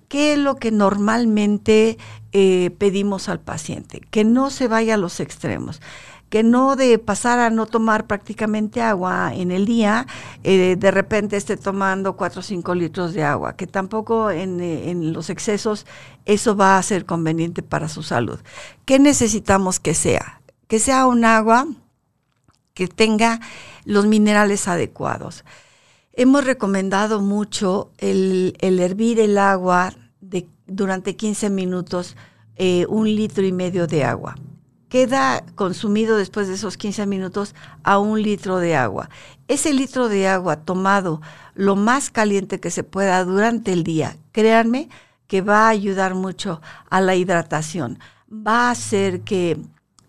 [0.08, 1.96] ¿Qué es lo que normalmente
[2.32, 4.02] eh, pedimos al paciente?
[4.10, 5.80] Que no se vaya a los extremos
[6.28, 10.06] que no de pasar a no tomar prácticamente agua en el día,
[10.42, 14.90] eh, de repente esté tomando 4 o 5 litros de agua, que tampoco en, eh,
[14.90, 15.86] en, los excesos
[16.24, 18.40] eso va a ser conveniente para su salud.
[18.84, 20.40] ¿Qué necesitamos que sea?
[20.66, 21.66] Que sea un agua
[22.74, 23.40] que tenga
[23.84, 25.44] los minerales adecuados.
[26.12, 32.16] Hemos recomendado mucho el, hervir el agua de, durante 15 minutos,
[32.56, 34.34] eh, un litro y medio de agua
[34.88, 39.10] queda consumido después de esos 15 minutos a un litro de agua.
[39.48, 41.20] Ese litro de agua tomado
[41.54, 44.88] lo más caliente que se pueda durante el día, créanme
[45.26, 47.98] que va a ayudar mucho a la hidratación.
[48.30, 49.58] Va a hacer que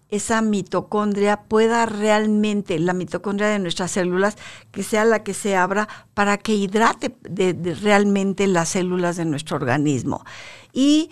[0.09, 4.37] esa mitocondria pueda realmente, la mitocondria de nuestras células,
[4.71, 7.15] que sea la que se abra para que hidrate
[7.81, 10.23] realmente las células de nuestro organismo.
[10.71, 11.09] Y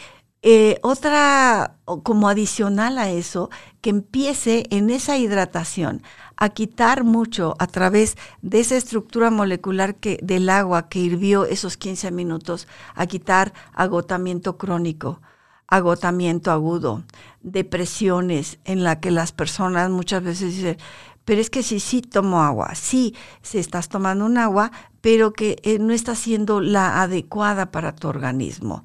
[0.47, 3.49] eh, otra, como adicional a eso,
[3.81, 6.03] que empiece en esa hidratación
[6.37, 11.77] a quitar mucho a través de esa estructura molecular que, del agua que hirvió esos
[11.77, 15.19] 15 minutos, a quitar agotamiento crónico,
[15.67, 17.01] agotamiento agudo,
[17.41, 20.77] depresiones en la que las personas muchas veces dicen,
[21.25, 25.57] pero es que si sí, tomo agua, sí, si estás tomando un agua, pero que
[25.63, 28.83] eh, no está siendo la adecuada para tu organismo.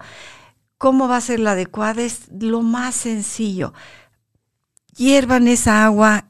[0.81, 2.01] ¿Cómo va a ser la adecuada?
[2.01, 3.75] Es lo más sencillo.
[4.97, 6.25] Hiervan esa agua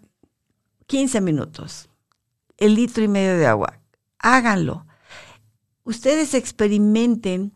[0.88, 1.88] 15 minutos,
[2.56, 3.78] el litro y medio de agua.
[4.18, 4.86] Háganlo.
[5.84, 7.52] Ustedes experimenten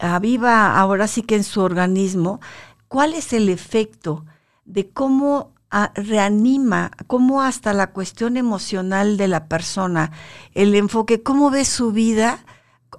[0.00, 2.38] a viva, ahora sí que en su organismo,
[2.86, 4.24] cuál es el efecto
[4.64, 10.12] de cómo ah, reanima, cómo hasta la cuestión emocional de la persona,
[10.54, 12.44] el enfoque, cómo ve su vida,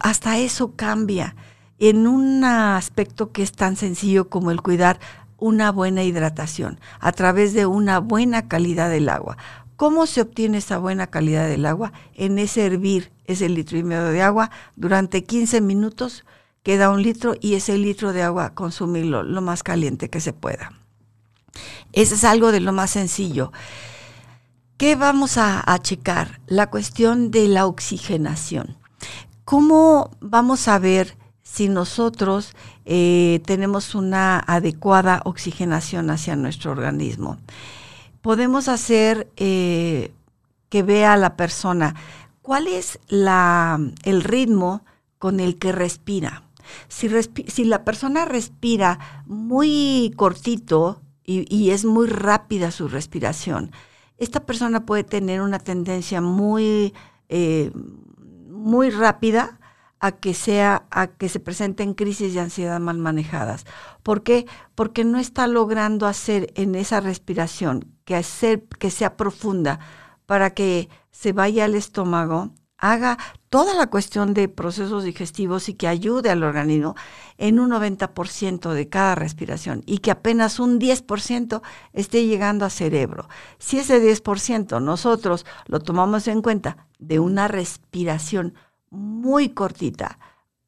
[0.01, 1.37] hasta eso cambia
[1.79, 4.99] en un aspecto que es tan sencillo como el cuidar
[5.37, 9.37] una buena hidratación a través de una buena calidad del agua.
[9.75, 11.93] ¿Cómo se obtiene esa buena calidad del agua?
[12.15, 16.25] En ese hervir ese litro y medio de agua durante 15 minutos
[16.63, 20.73] queda un litro y ese litro de agua consumirlo lo más caliente que se pueda.
[21.93, 23.51] Eso es algo de lo más sencillo.
[24.77, 26.39] ¿Qué vamos a, a checar?
[26.47, 28.77] La cuestión de la oxigenación.
[29.45, 31.16] ¿Cómo vamos a ver
[31.57, 32.53] si nosotros
[32.85, 37.39] eh, tenemos una adecuada oxigenación hacia nuestro organismo.
[38.21, 40.11] Podemos hacer eh,
[40.69, 41.95] que vea a la persona
[42.43, 44.85] cuál es la, el ritmo
[45.17, 46.43] con el que respira.
[46.89, 47.09] Si,
[47.47, 53.71] si la persona respira muy cortito y, y, es muy rápida su respiración,
[54.19, 56.93] esta persona puede tener una tendencia muy,
[57.29, 57.71] eh,
[58.47, 59.57] muy rápida
[59.99, 63.65] a que sea a que se presenten crisis de ansiedad mal manejadas.
[64.03, 64.45] ¿Por qué?
[64.75, 69.79] Porque no está logrando hacer en esa respiración que hacer que sea profunda
[70.25, 73.17] para que se vaya al estómago, haga
[73.49, 76.95] toda la cuestión de procesos digestivos y que ayude al organismo
[77.37, 81.61] en un 90% de cada respiración y que apenas un 10%
[81.93, 83.29] esté llegando a cerebro.
[83.57, 88.53] Si ese 10% nosotros lo tomamos en cuenta de una respiración
[88.89, 90.19] muy cortita,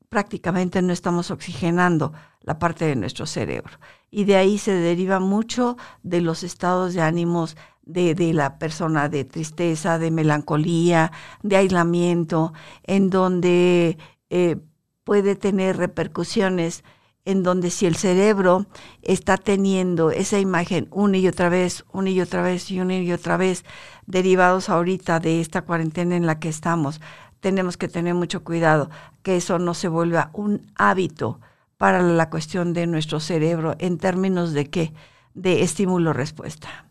[0.09, 3.79] prácticamente no estamos oxigenando la parte de nuestro cerebro.
[4.09, 9.09] Y de ahí se deriva mucho de los estados de ánimos de, de, la persona,
[9.09, 11.11] de tristeza, de melancolía,
[11.43, 12.53] de aislamiento,
[12.83, 13.97] en donde
[14.29, 14.57] eh,
[15.03, 16.83] puede tener repercusiones
[17.25, 18.65] en donde si el cerebro
[19.01, 23.11] está teniendo esa imagen una y otra vez, una y otra vez y una y
[23.11, 23.65] otra vez,
[24.07, 27.01] derivados ahorita de esta cuarentena en la que estamos,
[27.39, 28.89] tenemos que tener mucho cuidado
[29.23, 31.39] que eso no se vuelva un hábito
[31.77, 34.93] para la cuestión de nuestro cerebro en términos de qué?
[35.33, 36.85] De estímulo-respuesta.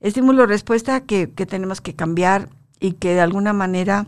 [0.00, 2.48] Estímulo-respuesta que, que, tenemos que cambiar
[2.78, 4.06] y que de alguna manera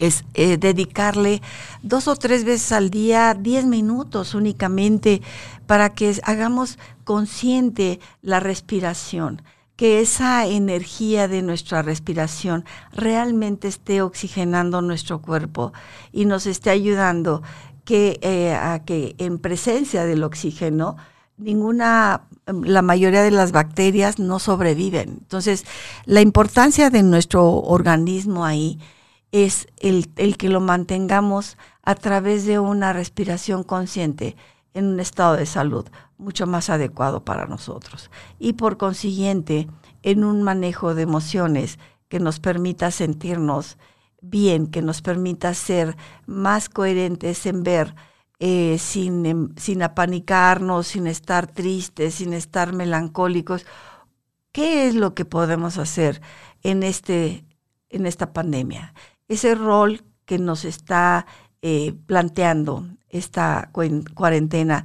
[0.00, 1.42] es eh, dedicarle
[1.82, 5.22] dos o tres veces al día, diez minutos únicamente,
[5.66, 9.42] para que hagamos consciente la respiración
[9.80, 15.72] que esa energía de nuestra respiración realmente esté oxigenando nuestro cuerpo
[16.12, 17.42] y nos esté ayudando
[17.86, 20.98] que, eh, a que en presencia del oxígeno
[21.38, 25.16] ninguna, la mayoría de las bacterias no sobreviven.
[25.22, 25.64] Entonces,
[26.04, 28.78] la importancia de nuestro organismo ahí
[29.32, 34.36] es el, el que lo mantengamos a través de una respiración consciente
[34.74, 35.86] en un estado de salud
[36.18, 38.10] mucho más adecuado para nosotros.
[38.38, 39.68] Y por consiguiente,
[40.02, 41.78] en un manejo de emociones
[42.08, 43.78] que nos permita sentirnos
[44.20, 47.94] bien, que nos permita ser más coherentes en ver
[48.38, 53.66] eh, sin, em, sin apanicarnos, sin estar tristes, sin estar melancólicos.
[54.52, 56.20] ¿Qué es lo que podemos hacer
[56.62, 57.44] en, este,
[57.90, 58.94] en esta pandemia?
[59.28, 61.26] Ese rol que nos está
[61.62, 63.70] eh, planteando esta
[64.14, 64.84] cuarentena,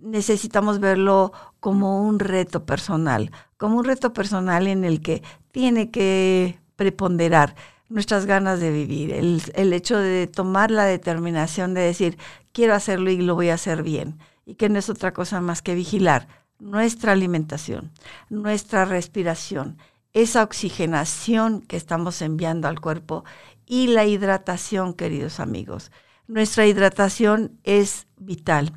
[0.00, 6.58] necesitamos verlo como un reto personal, como un reto personal en el que tiene que
[6.76, 7.54] preponderar
[7.88, 12.18] nuestras ganas de vivir, el, el, hecho de tomar la determinación de decir,
[12.52, 15.60] quiero hacerlo y lo voy a hacer bien, y que no es otra cosa más
[15.60, 16.28] que vigilar
[16.60, 17.90] nuestra alimentación,
[18.28, 19.78] nuestra respiración,
[20.12, 23.24] esa oxigenación que estamos enviando al cuerpo
[23.66, 25.90] y la hidratación, queridos amigos.
[26.30, 28.72] Nuestra hidratación es vital.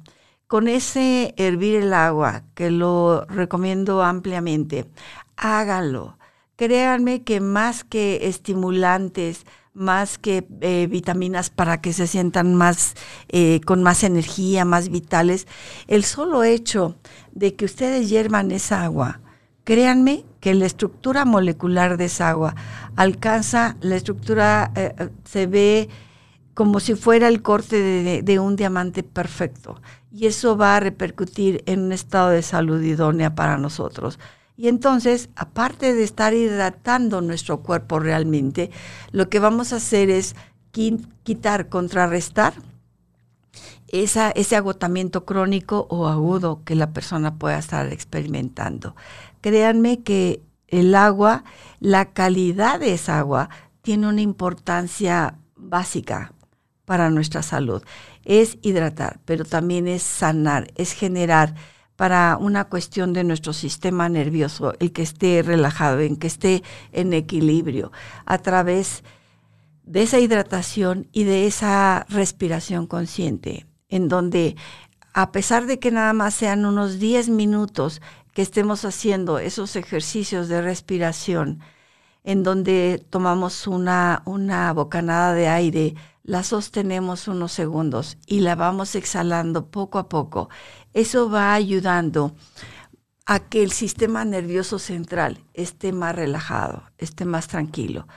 [0.47, 4.89] Con ese hervir el agua, que lo recomiendo ampliamente,
[5.37, 6.17] hágalo.
[6.55, 12.95] Créanme que más que estimulantes, más que eh, vitaminas para que se sientan más
[13.29, 15.45] eh, con más energía, más vitales,
[15.85, 16.97] el solo hecho
[17.33, 19.21] de que ustedes hiervan esa agua,
[19.63, 22.55] créanme que la estructura molecular de esa agua
[22.95, 25.89] alcanza, la estructura eh, se ve
[26.53, 29.81] como si fuera el corte de, un diamante perfecto.
[30.11, 34.19] Y eso va a repercutir en un estado de salud idónea para nosotros.
[34.55, 38.69] Y entonces, aparte de estar hidratando nuestro cuerpo realmente,
[39.11, 40.35] lo que vamos a hacer es
[40.71, 42.53] quitar, contrarrestar
[43.87, 48.95] esa, ese agotamiento crónico o agudo que la persona pueda estar experimentando.
[49.41, 51.43] Créanme que el agua,
[51.79, 53.49] la calidad de esa agua,
[53.81, 56.31] tiene una importancia básica
[56.85, 57.83] para nuestra salud.
[58.25, 61.55] Es hidratar, pero también es sanar, es generar
[61.95, 67.13] para una cuestión de nuestro sistema nervioso, el que esté relajado, en que esté en
[67.13, 67.91] equilibrio,
[68.25, 69.03] a través
[69.83, 74.55] de esa hidratación y de esa respiración consciente, en donde
[75.13, 78.01] a pesar de que nada más sean unos 10 minutos
[78.33, 81.59] que estemos haciendo esos ejercicios de respiración,
[82.23, 88.95] en donde tomamos una, una bocanada de aire, la sostenemos unos segundos y la vamos
[88.95, 90.49] exhalando poco a poco.
[90.93, 92.35] Eso va ayudando
[93.25, 98.07] a que el sistema nervioso central esté más relajado, esté más tranquilo.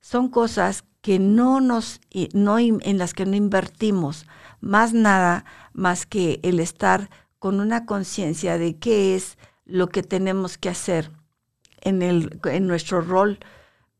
[0.00, 2.00] Son cosas que no nos,
[2.32, 4.26] no, en las que no invertimos
[4.60, 10.58] más nada más que el estar con una conciencia de qué es lo que tenemos
[10.58, 11.10] que hacer
[11.80, 13.40] en, el, en nuestro rol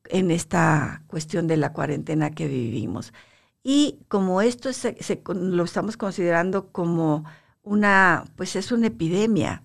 [0.08, 3.12] en esta cuestión de la cuarentena que vivimos.
[3.62, 4.70] Y como esto
[5.34, 7.24] lo estamos considerando como
[7.62, 9.62] una, pues es una epidemia,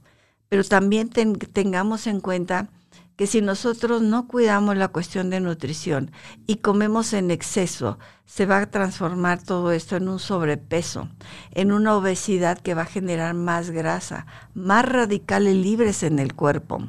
[0.50, 2.70] pero también tengamos en cuenta
[3.18, 6.12] que si nosotros no cuidamos la cuestión de nutrición
[6.46, 11.10] y comemos en exceso, se va a transformar todo esto en un sobrepeso,
[11.52, 16.88] en una obesidad que va a generar más grasa, más radicales libres en el cuerpo.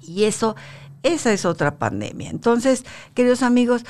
[0.00, 0.56] Y eso,
[1.04, 2.30] esa es otra pandemia.
[2.30, 3.84] Entonces, queridos amigos,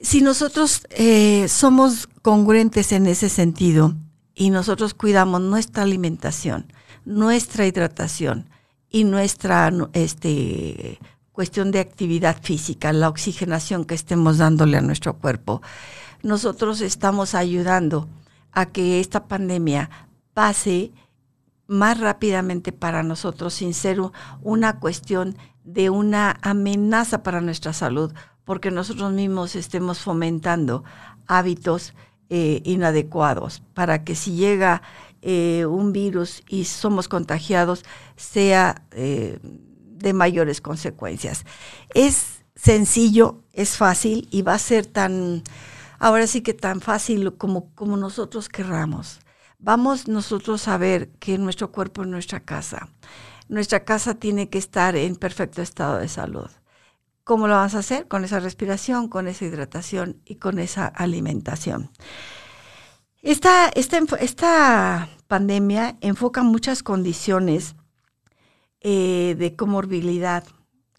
[0.00, 3.94] si nosotros eh, somos congruentes en ese sentido
[4.34, 6.72] y nosotros cuidamos nuestra alimentación,
[7.04, 8.48] nuestra hidratación,
[8.90, 10.98] y nuestra este,
[11.32, 15.60] cuestión de actividad física, la oxigenación que estemos dándole a nuestro cuerpo.
[16.22, 18.08] Nosotros estamos ayudando
[18.52, 19.90] a que esta pandemia
[20.32, 20.92] pase
[21.66, 23.98] más rápidamente para nosotros sin ser
[24.40, 28.14] una cuestión de una amenaza para nuestra salud,
[28.46, 30.84] porque nosotros mismos estemos fomentando
[31.26, 31.92] hábitos
[32.30, 34.80] eh, inadecuados para que si llega
[35.20, 37.84] eh, un virus y somos contagiados
[38.14, 41.44] sea eh, de mayores consecuencias.
[41.92, 45.42] Es sencillo, es fácil y va a ser tan,
[45.98, 49.18] ahora sí que tan fácil como, como nosotros querramos.
[49.58, 52.88] Vamos nosotros a ver que nuestro cuerpo es nuestra casa.
[53.48, 56.50] Nuestra casa tiene que estar en perfecto estado de salud.
[57.26, 58.06] ¿Cómo lo vamos a hacer?
[58.06, 61.90] Con esa respiración, con esa hidratación y con esa alimentación.
[63.20, 67.74] Esta, esta, esta pandemia enfoca muchas condiciones
[68.80, 70.44] eh, de comorbilidad.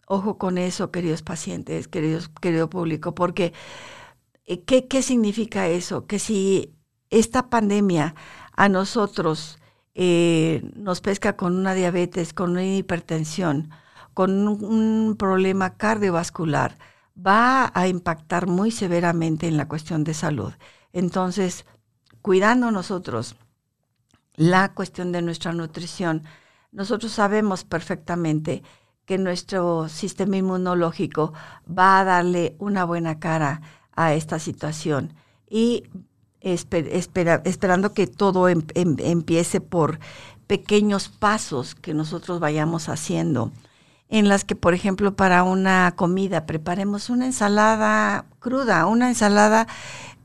[0.06, 3.54] Ojo con eso, queridos pacientes, queridos, querido público, porque
[4.44, 6.06] eh, ¿qué, ¿qué, significa eso?
[6.06, 6.74] Que si
[7.08, 8.14] esta pandemia
[8.52, 9.58] a nosotros
[9.94, 13.70] eh, nos pesca con una diabetes, con una hipertensión,
[14.18, 16.76] con un problema cardiovascular,
[17.16, 20.52] va a impactar muy severamente en la cuestión de salud.
[20.92, 21.64] Entonces,
[22.20, 23.36] cuidando nosotros
[24.34, 26.24] la cuestión de nuestra nutrición,
[26.72, 28.64] nosotros sabemos perfectamente
[29.04, 31.32] que nuestro sistema inmunológico
[31.70, 33.60] va a darle una buena cara
[33.94, 35.14] a esta situación
[35.48, 35.84] y
[36.40, 40.00] esperando que todo em, em, empiece por
[40.48, 43.52] pequeños pasos que nosotros vayamos haciendo,
[44.08, 49.66] en las que, por ejemplo, para una comida preparemos una ensalada cruda, una ensalada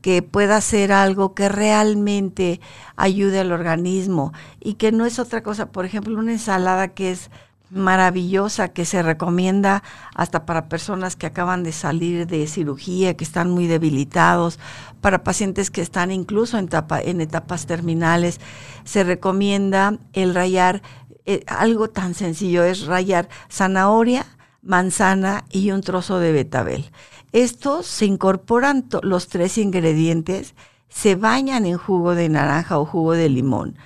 [0.00, 2.60] que pueda ser algo que realmente
[2.96, 7.30] ayude al organismo y que no es otra cosa, por ejemplo, una ensalada que es
[7.70, 9.82] maravillosa que se recomienda
[10.14, 14.58] hasta para personas que acaban de salir de cirugía, que están muy debilitados,
[15.00, 16.68] para pacientes que están incluso en,
[17.04, 18.40] en etapas terminales.
[18.84, 20.82] Se recomienda el rayar,
[21.26, 24.26] eh, algo tan sencillo es rayar zanahoria,
[24.62, 26.90] manzana y un trozo de betabel.
[27.32, 30.54] Estos se incorporan los tres ingredientes,
[30.88, 33.76] se bañan en jugo de naranja o jugo de limón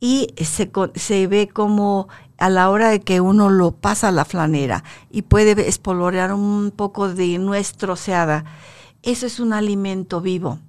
[0.00, 4.84] y se, ve como a la hora de que uno lo pasa a la flanera
[5.10, 8.44] y puede espolvorear un poco de nuez troceada,
[9.02, 10.60] eso es un alimento vivo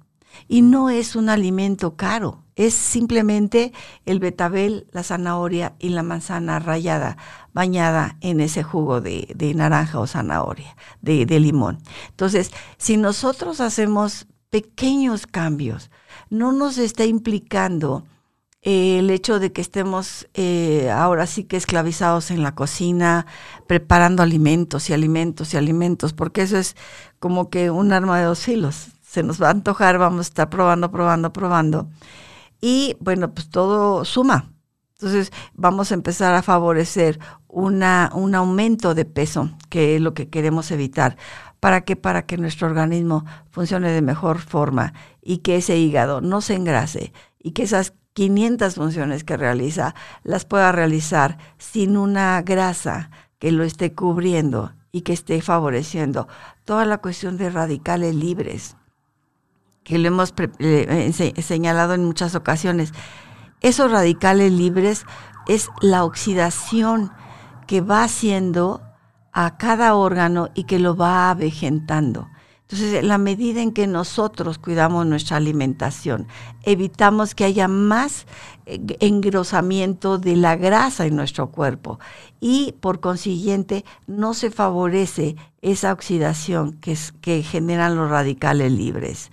[0.48, 3.72] y no es un alimento caro, es simplemente
[4.04, 7.16] el betabel, la zanahoria y la manzana rallada
[7.54, 11.78] bañada en ese jugo de, naranja o zanahoria, de, limón.
[12.10, 15.90] Entonces, si nosotros hacemos pequeños cambios,
[16.28, 18.04] no nos está implicando
[18.60, 23.24] eh, el hecho de que estemos eh, ahora sí que esclavizados en la cocina,
[23.68, 26.76] preparando alimentos y alimentos y alimentos, porque eso es
[27.20, 28.88] como que un arma de dos filos.
[29.00, 31.88] Se nos va a antojar, vamos a estar probando, probando, probando.
[32.60, 34.50] Y bueno, pues todo suma,
[35.00, 40.28] entonces vamos a empezar a favorecer una, un aumento de peso, que es lo que
[40.28, 41.16] queremos evitar.
[41.58, 41.96] ¿Para qué?
[41.96, 44.92] Para que nuestro organismo funcione de mejor forma
[45.22, 50.44] y que ese hígado no se engrase y que esas 500 funciones que realiza las
[50.44, 56.28] pueda realizar sin una grasa que lo esté cubriendo y que esté favoreciendo
[56.66, 58.76] toda la cuestión de radicales libres,
[59.84, 62.92] que lo hemos eh, señalado en muchas ocasiones
[63.60, 65.04] esos radicales libres
[65.46, 67.12] es la oxidación
[67.66, 68.80] que va haciendo
[69.32, 72.28] a cada órgano y que lo va avejentando.
[72.62, 76.28] Entonces, la medida en que nosotros cuidamos nuestra alimentación,
[76.62, 78.26] evitamos que haya más
[78.64, 81.98] eh, engrosamiento de la grasa en nuestro cuerpo
[82.40, 89.30] y por consiguiente no se favorece esa oxidación que, que generan los radicales libres.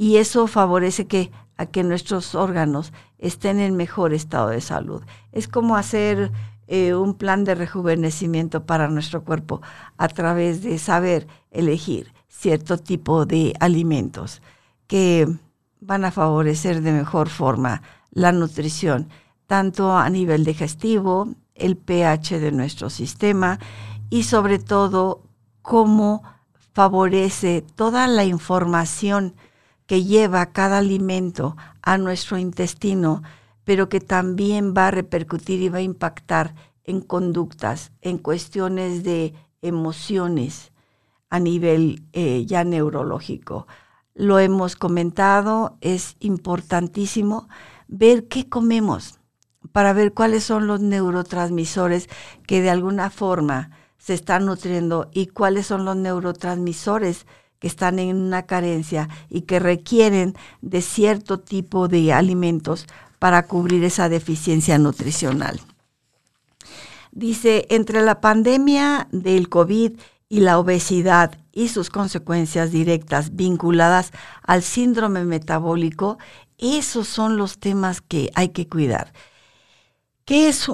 [0.00, 5.02] Y eso favorece que a que nuestros órganos estén en mejor estado de salud.
[5.30, 6.32] Es como hacer
[6.68, 9.60] eh, un plan de rejuvenecimiento para nuestro cuerpo
[9.98, 14.40] a través de saber elegir cierto tipo de alimentos
[14.86, 15.28] que
[15.82, 19.10] van a favorecer de mejor forma la nutrición,
[19.46, 23.58] tanto a nivel digestivo, el pH de nuestro sistema
[24.08, 25.24] y sobre todo
[25.60, 26.22] cómo
[26.72, 29.34] favorece toda la información
[29.90, 33.24] que lleva cada alimento a nuestro intestino
[33.64, 39.34] pero que también va a repercutir y va a impactar en conductas, en cuestiones de
[39.62, 40.70] emociones
[41.28, 43.66] a nivel eh, ya neurológico.
[44.14, 47.48] Lo hemos comentado, es importantísimo
[47.88, 49.18] ver qué comemos
[49.72, 52.08] para ver cuáles son los neurotransmisores
[52.46, 57.26] que de alguna forma se están nutriendo y cuáles son los neurotransmisores
[57.60, 62.86] que están en una carencia y que requieren de cierto tipo de alimentos
[63.20, 65.60] para cubrir esa deficiencia nutricional.
[67.12, 69.92] Dice, entre la pandemia del COVID
[70.28, 76.18] y la obesidad y sus consecuencias directas vinculadas al síndrome metabólico,
[76.58, 79.12] esos son los temas que hay que cuidar.
[80.24, 80.68] ¿Qué es,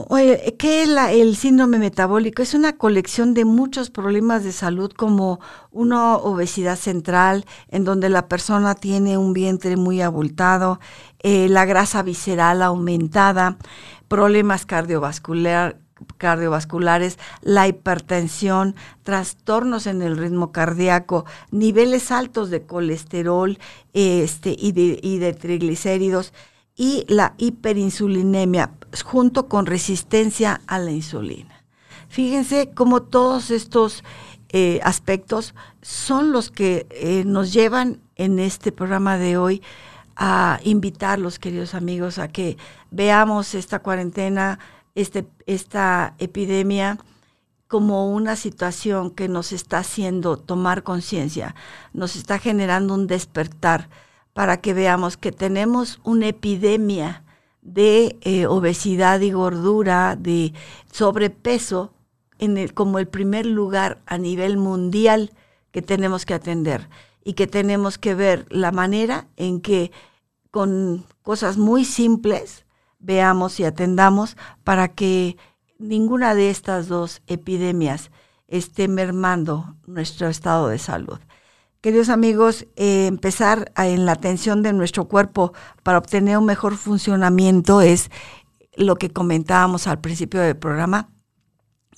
[0.58, 2.42] qué es el síndrome metabólico?
[2.42, 5.40] Es una colección de muchos problemas de salud como
[5.70, 10.78] una obesidad central, en donde la persona tiene un vientre muy abultado,
[11.20, 13.56] eh, la grasa visceral aumentada,
[14.08, 15.78] problemas cardiovascular,
[16.18, 18.74] cardiovasculares, la hipertensión,
[19.04, 23.58] trastornos en el ritmo cardíaco, niveles altos de colesterol
[23.94, 26.34] este, y de triglicéridos
[26.76, 28.72] y la hiperinsulinemia
[29.02, 31.64] junto con resistencia a la insulina.
[32.08, 34.04] Fíjense cómo todos estos
[34.50, 39.62] eh, aspectos son los que eh, nos llevan en este programa de hoy
[40.16, 42.56] a invitarlos, queridos amigos, a que
[42.90, 44.58] veamos esta cuarentena,
[44.94, 46.98] este, esta epidemia
[47.68, 51.54] como una situación que nos está haciendo tomar conciencia,
[51.92, 53.90] nos está generando un despertar
[54.32, 57.24] para que veamos que tenemos una epidemia
[57.66, 60.52] de eh, obesidad y gordura, de
[60.92, 61.92] sobrepeso,
[62.38, 65.32] en el, como el primer lugar a nivel mundial
[65.72, 66.88] que tenemos que atender
[67.24, 69.90] y que tenemos que ver la manera en que
[70.50, 72.66] con cosas muy simples
[72.98, 75.36] veamos y atendamos para que
[75.78, 78.10] ninguna de estas dos epidemias
[78.48, 81.18] esté mermando nuestro estado de salud.
[81.86, 85.52] Queridos amigos, eh, empezar en la atención de nuestro cuerpo
[85.84, 88.10] para obtener un mejor funcionamiento es
[88.74, 91.10] lo que comentábamos al principio del programa,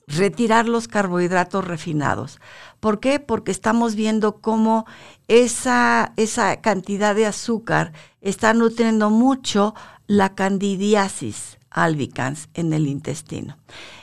[0.07, 2.39] retirar los carbohidratos refinados.
[2.80, 3.18] ¿Por qué?
[3.18, 4.84] Porque estamos viendo cómo
[5.26, 9.74] esa, esa cantidad de azúcar está nutriendo mucho
[10.07, 13.57] la candidiasis albicans en el intestino.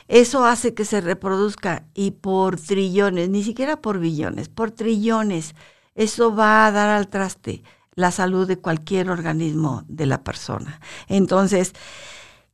[0.08, 5.54] Eso hace que se reproduzca y por trillones, ni siquiera por billones, por trillones
[5.96, 7.64] eso va a dar al traste
[7.96, 10.80] la salud de cualquier organismo de la persona.
[11.08, 11.72] Entonces,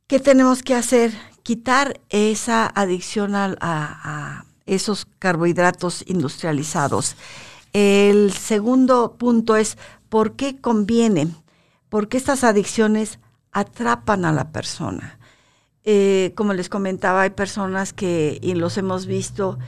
[0.07, 1.13] ¿qué tenemos que hacer?
[1.43, 7.17] Quitar esa adicción a, esos carbohidratos industrializados.
[7.73, 9.77] El segundo punto es,
[10.07, 11.27] ¿por qué conviene?
[11.89, 13.19] Porque estas adicciones
[13.51, 15.19] atrapan a la persona.
[15.83, 19.59] Eh, como les comentaba, hay personas que, y los hemos visto,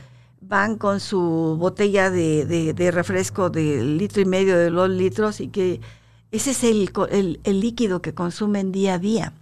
[0.48, 5.80] van con su botella de, refresco de litro y medio, de dos litros, y que
[6.30, 9.32] ese es el, líquido que consumen día a día.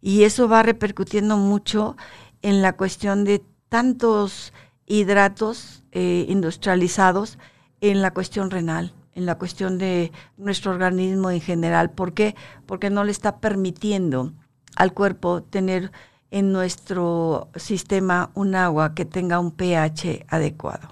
[0.00, 1.96] Y eso va repercutiendo mucho
[2.42, 4.52] en la cuestión de tantos
[4.86, 7.38] hidratos eh, industrializados
[7.80, 11.90] en la cuestión renal, en la cuestión de nuestro organismo en general.
[11.90, 12.34] ¿Por qué?
[12.66, 14.32] Porque no le está permitiendo
[14.76, 15.90] al cuerpo tener
[16.30, 20.88] en nuestro sistema un agua que tenga un pH adecuado.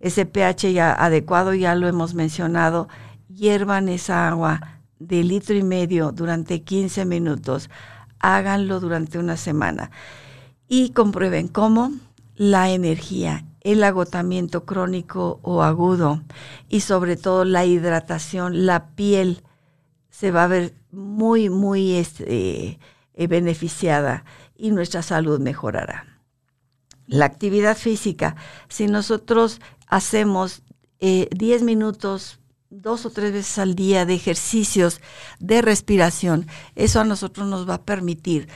[0.00, 2.88] Ese pH ya adecuado, ya lo hemos mencionado,
[3.28, 7.70] hiervan esa agua de litro y medio durante 15 minutos.
[8.18, 9.90] Háganlo durante una semana
[10.68, 11.92] y comprueben cómo
[12.36, 16.22] la energía, el agotamiento crónico o agudo
[16.68, 19.42] y sobre todo la hidratación, la piel
[20.10, 22.78] se va a ver muy, muy este,
[23.14, 24.24] eh, beneficiada
[24.56, 26.20] y nuestra salud mejorará.
[27.06, 28.36] La actividad física,
[28.68, 30.62] si nosotros hacemos
[31.00, 32.40] 10 eh, minutos,
[32.70, 35.00] dos o tres veces al día de ejercicios
[35.38, 38.48] de respiración, eso a nosotros nos va a permitir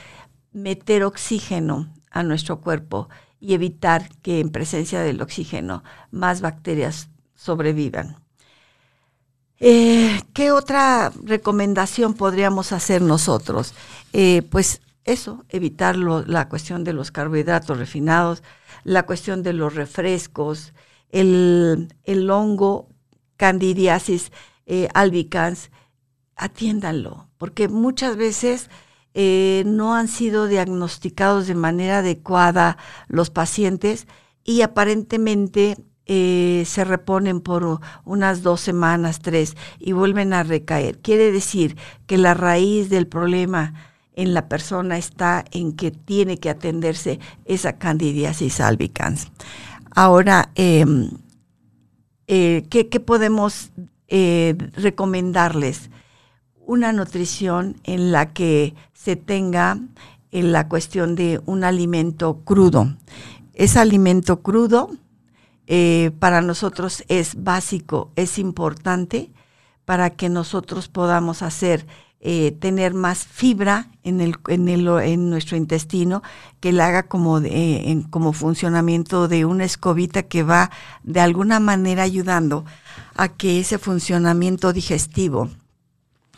[0.53, 3.09] meter oxígeno a nuestro cuerpo
[3.41, 8.17] y evitar que en presencia del oxígeno más bacterias sobrevivan.
[9.61, 13.75] Eh, ¿Qué otra recomendación podríamos hacer nosotros?
[14.13, 18.43] Eh, pues eso, evitar la cuestión de los carbohidratos refinados,
[18.85, 20.75] la cuestión de los refrescos,
[21.11, 21.89] el,
[22.31, 22.89] hongo
[23.37, 24.33] candidiasis
[24.67, 25.71] eh, albicans,
[26.37, 28.71] atiéndanlo, porque muchas veces
[29.15, 32.77] eh, no han sido diagnosticados de manera adecuada
[33.09, 34.07] los pacientes
[34.45, 41.01] y aparentemente eh, se reponen por unas dos semanas, tres, y vuelven a recaer.
[41.01, 43.75] Quiere decir que la raíz del problema
[44.19, 49.29] en la persona está en que tiene que atenderse esa candidiasis albicans.
[49.95, 51.11] Ahora, em,
[52.27, 53.71] eh, ¿qué, podemos
[54.09, 55.91] eh, recomendarles?
[56.67, 59.79] Una nutrición en la que se tenga
[60.33, 62.97] en la cuestión de un alimento crudo.
[63.55, 64.91] Ese alimento crudo
[65.69, 69.31] eh, para nosotros es básico, es importante
[69.85, 71.87] para que nosotros podamos hacer
[72.21, 76.23] eh, tener más fibra en, el, en, el, en nuestro intestino,
[76.59, 80.71] que le haga como, en, como funcionamiento de una escobita que va
[81.05, 82.65] de alguna manera ayudando
[83.15, 85.49] a que ese funcionamiento digestivo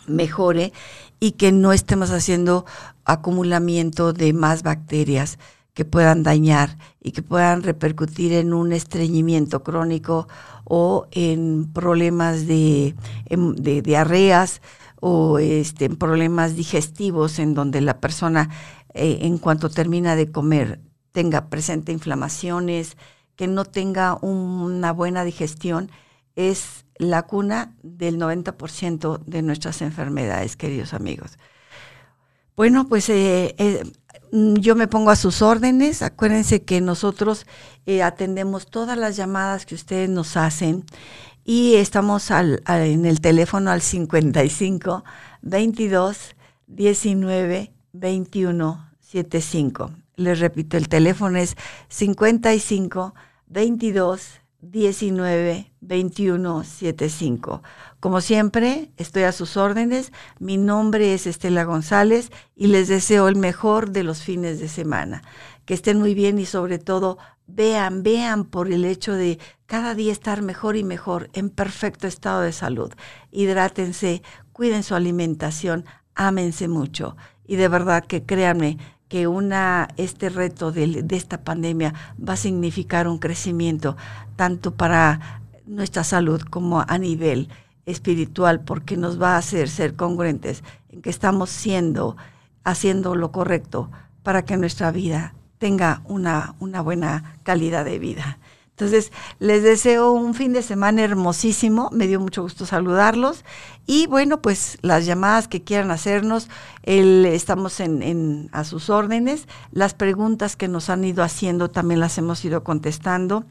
[0.06, 0.72] mejore
[1.18, 2.66] y que no estemos haciendo
[3.04, 5.38] acumulamiento de más bacterias
[5.72, 10.28] que puedan dañar y que puedan repercutir en un estreñimiento crónico
[10.64, 12.94] o en problemas de,
[13.30, 14.60] de diarreas
[15.00, 18.50] o este, problemas digestivos en donde la persona
[18.94, 20.80] eh, en cuanto termina de comer
[21.12, 22.96] tenga presente inflamaciones,
[23.34, 25.90] que no tenga una buena digestión,
[26.36, 31.38] es la cuna del 90% de nuestras enfermedades, queridos amigos.
[32.54, 33.82] Bueno, pues eh, eh,
[34.30, 36.02] yo me pongo a sus órdenes.
[36.02, 37.46] Acuérdense que nosotros
[38.04, 40.84] atendemos todas las llamadas que ustedes nos hacen
[41.50, 45.02] y estamos al, en el teléfono al 55
[45.42, 46.36] 22
[46.68, 49.90] 19 21 75.
[50.14, 51.56] Les repito, el teléfono es
[51.88, 53.16] 55
[53.48, 57.62] 22 19 21 75.
[57.98, 60.12] Como siempre, estoy a sus órdenes.
[60.38, 65.22] Mi nombre es Estela González y les deseo el mejor de los fines de semana.
[65.64, 67.18] Que estén muy bien y sobre todo
[67.54, 72.40] vean, vean por el hecho de cada día estar mejor y mejor, en perfecto estado
[72.40, 72.92] de salud.
[73.30, 74.22] Hidrátense,
[74.52, 75.84] cuiden su alimentación,
[76.14, 77.16] ámense mucho.
[77.46, 78.78] Y de verdad que créanme
[79.08, 83.96] que una, este reto de, de esta pandemia va a significar un crecimiento
[84.36, 87.48] tanto para nuestra salud como a nivel
[87.86, 92.16] espiritual, porque nos va a hacer ser congruentes en que estamos siendo,
[92.64, 93.90] haciendo lo correcto
[94.22, 98.38] para que nuestra vida tenga una, una buena calidad de vida.
[98.70, 103.44] Entonces, les deseo un fin de semana hermosísimo, me dio mucho gusto saludarlos.
[103.86, 106.48] Y bueno, pues las llamadas que quieran hacernos,
[106.84, 112.42] estamos en, a sus órdenes, las preguntas que nos han ido haciendo también las hemos
[112.42, 113.44] ido contestando.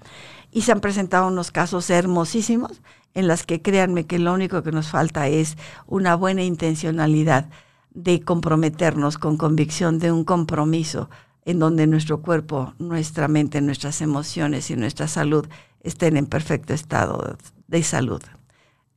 [0.51, 2.81] Y se han presentado unos casos hermosísimos
[3.13, 7.49] en las que créanme que lo único que nos falta es una buena intencionalidad
[7.93, 11.07] de comprometernos con convicción de un compromiso
[11.45, 15.47] en donde nuestro cuerpo, nuestra mente, nuestras emociones y nuestra salud
[15.81, 17.37] estén en perfecto estado
[17.67, 18.21] de salud.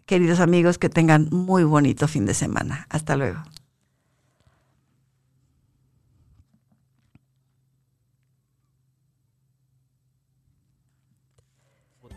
[0.06, 2.86] Queridos amigos, que tengan muy bonito fin de semana.
[2.90, 3.42] Hasta luego.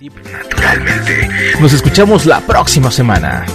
[0.01, 1.29] Naturalmente.
[1.61, 3.45] Nos escuchamos la próxima semana.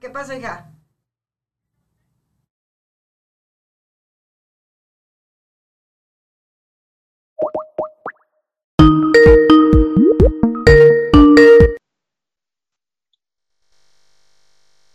[0.00, 0.70] ¿Qué pasa, hija?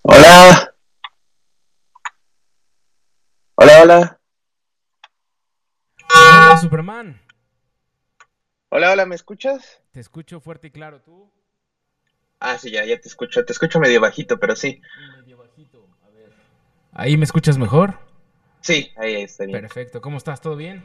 [0.04, 0.76] Hola.
[3.56, 4.22] Hola, hola.
[6.10, 7.22] Hola, Superman.
[8.70, 9.82] Hola, hola, ¿me escuchas?
[9.92, 11.32] Te escucho fuerte y claro, ¿tú?
[12.44, 13.46] Ah, sí, ya, ya te escucho.
[13.46, 14.82] Te escucho medio bajito, pero sí.
[15.20, 16.32] Medio bajito, a ver.
[16.92, 18.00] ¿Ahí me escuchas mejor?
[18.62, 19.62] Sí, ahí, ahí está bien.
[19.62, 20.42] Perfecto, ¿cómo estás?
[20.42, 20.84] ¿Todo bien?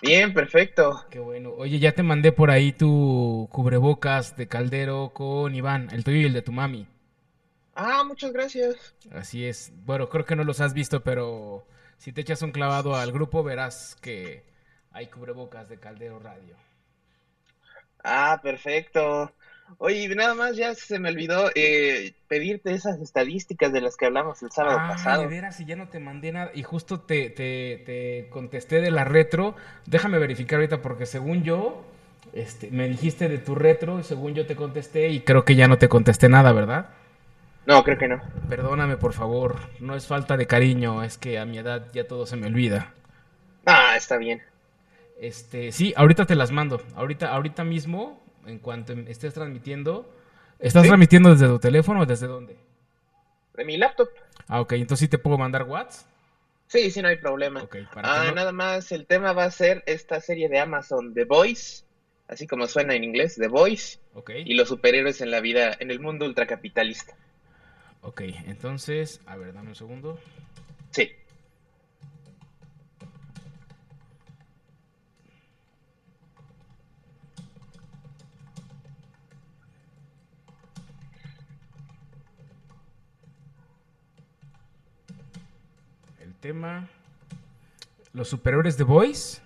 [0.00, 1.04] Bien, perfecto.
[1.10, 1.50] Qué bueno.
[1.50, 6.24] Oye, ya te mandé por ahí tu cubrebocas de caldero con Iván, el tuyo y
[6.24, 6.88] el de tu mami.
[7.74, 8.94] Ah, muchas gracias.
[9.12, 9.70] Así es.
[9.84, 11.66] Bueno, creo que no los has visto, pero
[11.98, 14.44] si te echas un clavado al grupo verás que
[14.92, 16.56] hay cubrebocas de Caldero Radio.
[18.02, 19.30] Ah, perfecto.
[19.78, 24.42] Oye, nada más ya se me olvidó eh, pedirte esas estadísticas de las que hablamos
[24.42, 25.22] el sábado Ah, pasado.
[25.22, 26.50] de veras, y ya no te mandé nada.
[26.54, 29.56] Y justo te, te, te contesté de la retro.
[29.86, 31.84] Déjame verificar ahorita porque según yo,
[32.32, 35.66] este, me dijiste de tu retro y según yo te contesté y creo que ya
[35.68, 36.90] no te contesté nada, ¿verdad?
[37.66, 38.20] No, creo que no.
[38.48, 39.56] Perdóname, por favor.
[39.80, 42.92] No es falta de cariño, es que a mi edad ya todo se me olvida.
[43.66, 44.42] Ah, está bien.
[45.20, 46.82] Este, sí, ahorita te las mando.
[46.94, 50.08] Ahorita, ahorita mismo, en cuanto em- estés transmitiendo.
[50.58, 50.88] ¿Estás Sí.
[50.88, 52.56] transmitiendo desde tu teléfono o desde dónde?
[53.54, 54.08] ¿De mi laptop?
[54.48, 56.06] Ah, ok, entonces sí te puedo mandar WhatsApp.
[56.66, 57.62] Sí, sí, no hay problema.
[57.62, 61.12] Ok, para Ah, no- nada más, el tema va a ser esta serie de Amazon,
[61.14, 61.84] The Voice,
[62.26, 65.90] así como suena en inglés, The Voice, Ok, y los superhéroes en la vida, en
[65.90, 67.14] el mundo ultracapitalista.
[68.02, 70.18] ok, entonces, a ver, dame un segundo.
[86.48, 86.86] Tema.
[88.12, 89.40] Los superhéroes de Boys.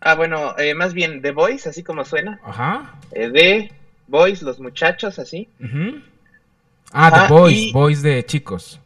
[0.00, 2.40] Ah, bueno, eh, más bien The Voice, así como suena.
[2.42, 2.94] Ajá.
[3.12, 3.72] Eh, The
[4.06, 5.50] Boys, los muchachos, así.
[6.92, 8.80] Ah, Ajá, The Boys, y- Boys de chicos.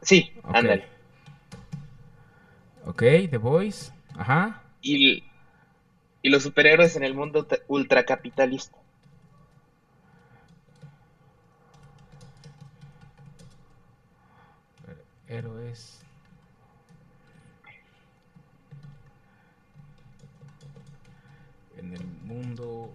[0.00, 0.54] Sí, Ok.
[0.54, 0.86] ándale.
[2.86, 3.92] Ok, The Boys.
[4.16, 4.62] Ajá.
[4.80, 5.24] Y,
[6.22, 8.78] y los superhéroes en el mundo ultra- ultracapitalista.
[15.28, 16.00] Héroes.
[21.78, 22.02] En el
[22.32, 22.90] mundo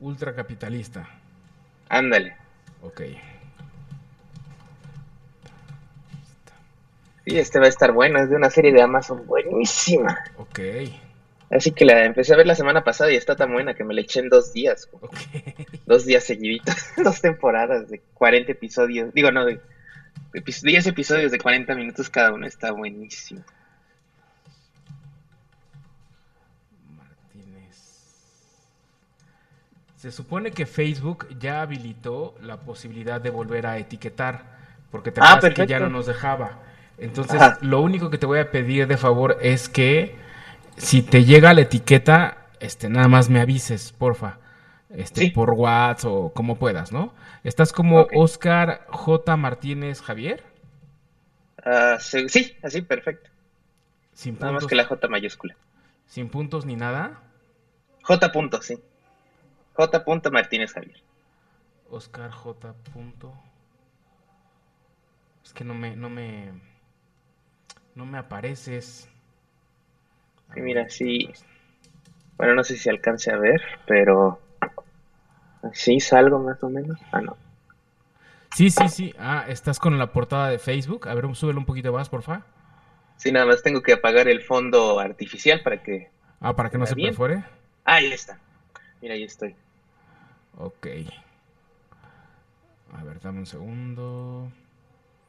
[0.00, 1.08] ultracapitalista.
[1.88, 2.36] Ándale.
[2.82, 3.02] Ok.
[7.24, 10.18] Sí, este va a estar bueno, es de una serie de Amazon buenísima.
[10.36, 10.58] Ok.
[11.50, 13.94] Así que la empecé a ver la semana pasada y está tan buena que me
[13.94, 14.88] la eché en dos días.
[15.00, 15.14] Ok.
[15.86, 19.12] Dos días seguiditos, dos temporadas de 40 episodios.
[19.12, 19.60] Digo, no, de,
[20.32, 22.46] de epi- 10 episodios de 40 minutos cada uno.
[22.46, 23.42] Está buenísimo.
[30.02, 34.42] Se supone que Facebook ya habilitó la posibilidad de volver a etiquetar,
[34.90, 36.58] porque te Ah, que ya no nos dejaba.
[36.98, 37.58] Entonces, Ajá.
[37.60, 40.16] lo único que te voy a pedir de favor es que
[40.76, 44.38] si te llega la etiqueta, este, nada más me avises, porfa.
[44.90, 45.30] Este, Sí.
[45.30, 47.14] por WhatsApp o como puedas, ¿no?
[47.44, 48.08] Estás como.
[48.12, 49.36] Oscar J.
[49.36, 50.42] Martínez Javier,
[51.64, 53.30] Ah, sí, así, perfecto.
[54.14, 55.54] sin Nada más que la J mayúscula.
[56.06, 57.20] sin puntos ni nada.
[58.02, 58.32] J.
[58.32, 58.80] punto, sí.
[59.74, 60.30] J.
[60.30, 61.00] Martínez Javier.
[61.90, 62.74] Oscar J.
[65.44, 66.52] Es que no me, no me,
[67.94, 69.08] no me apareces.
[70.54, 71.28] Sí, mira, sí.
[72.36, 74.40] Bueno, no sé si alcance a ver, pero
[75.72, 76.98] sí salgo más o menos.
[77.12, 77.36] Ah, no.
[78.54, 79.14] Sí, sí, sí.
[79.18, 81.08] Ah, estás con la portada de Facebook.
[81.08, 82.42] A ver, súbelo un poquito más, porfa.
[83.16, 86.08] Sí, nada más tengo que apagar el fondo artificial para que.
[86.40, 87.10] Ah, para que no ¿Está se bien?
[87.10, 87.44] perfore.
[87.84, 88.38] Ah, ahí está.
[89.02, 89.54] Mira, ahí estoy.
[90.56, 90.86] Ok.
[92.92, 94.50] A ver, dame un segundo.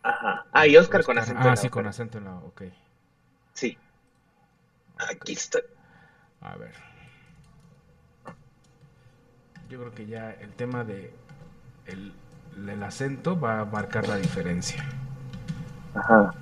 [0.03, 0.45] Ajá.
[0.51, 1.41] Ah, y Oscar con acento.
[1.41, 1.73] en Ah, la sí, boca.
[1.73, 2.35] con acento en la.
[2.35, 2.63] Ok.
[3.53, 3.77] Sí.
[4.97, 5.63] Aquí estoy.
[6.41, 6.73] A ver.
[9.69, 11.13] Yo creo que ya el tema de
[11.87, 12.13] el,
[12.67, 14.83] el acento va a marcar la diferencia.
[15.95, 16.33] Ajá.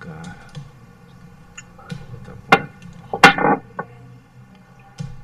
[0.00, 0.22] Oscar.
[1.76, 2.34] J.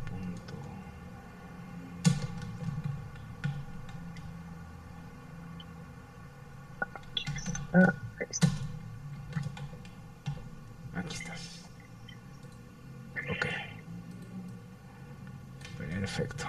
[0.04, 0.54] Punto.
[10.94, 11.64] Aquí estás.
[13.30, 13.46] Ok.
[15.78, 16.46] Perfecto.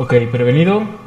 [0.00, 0.99] Ok, prevenido.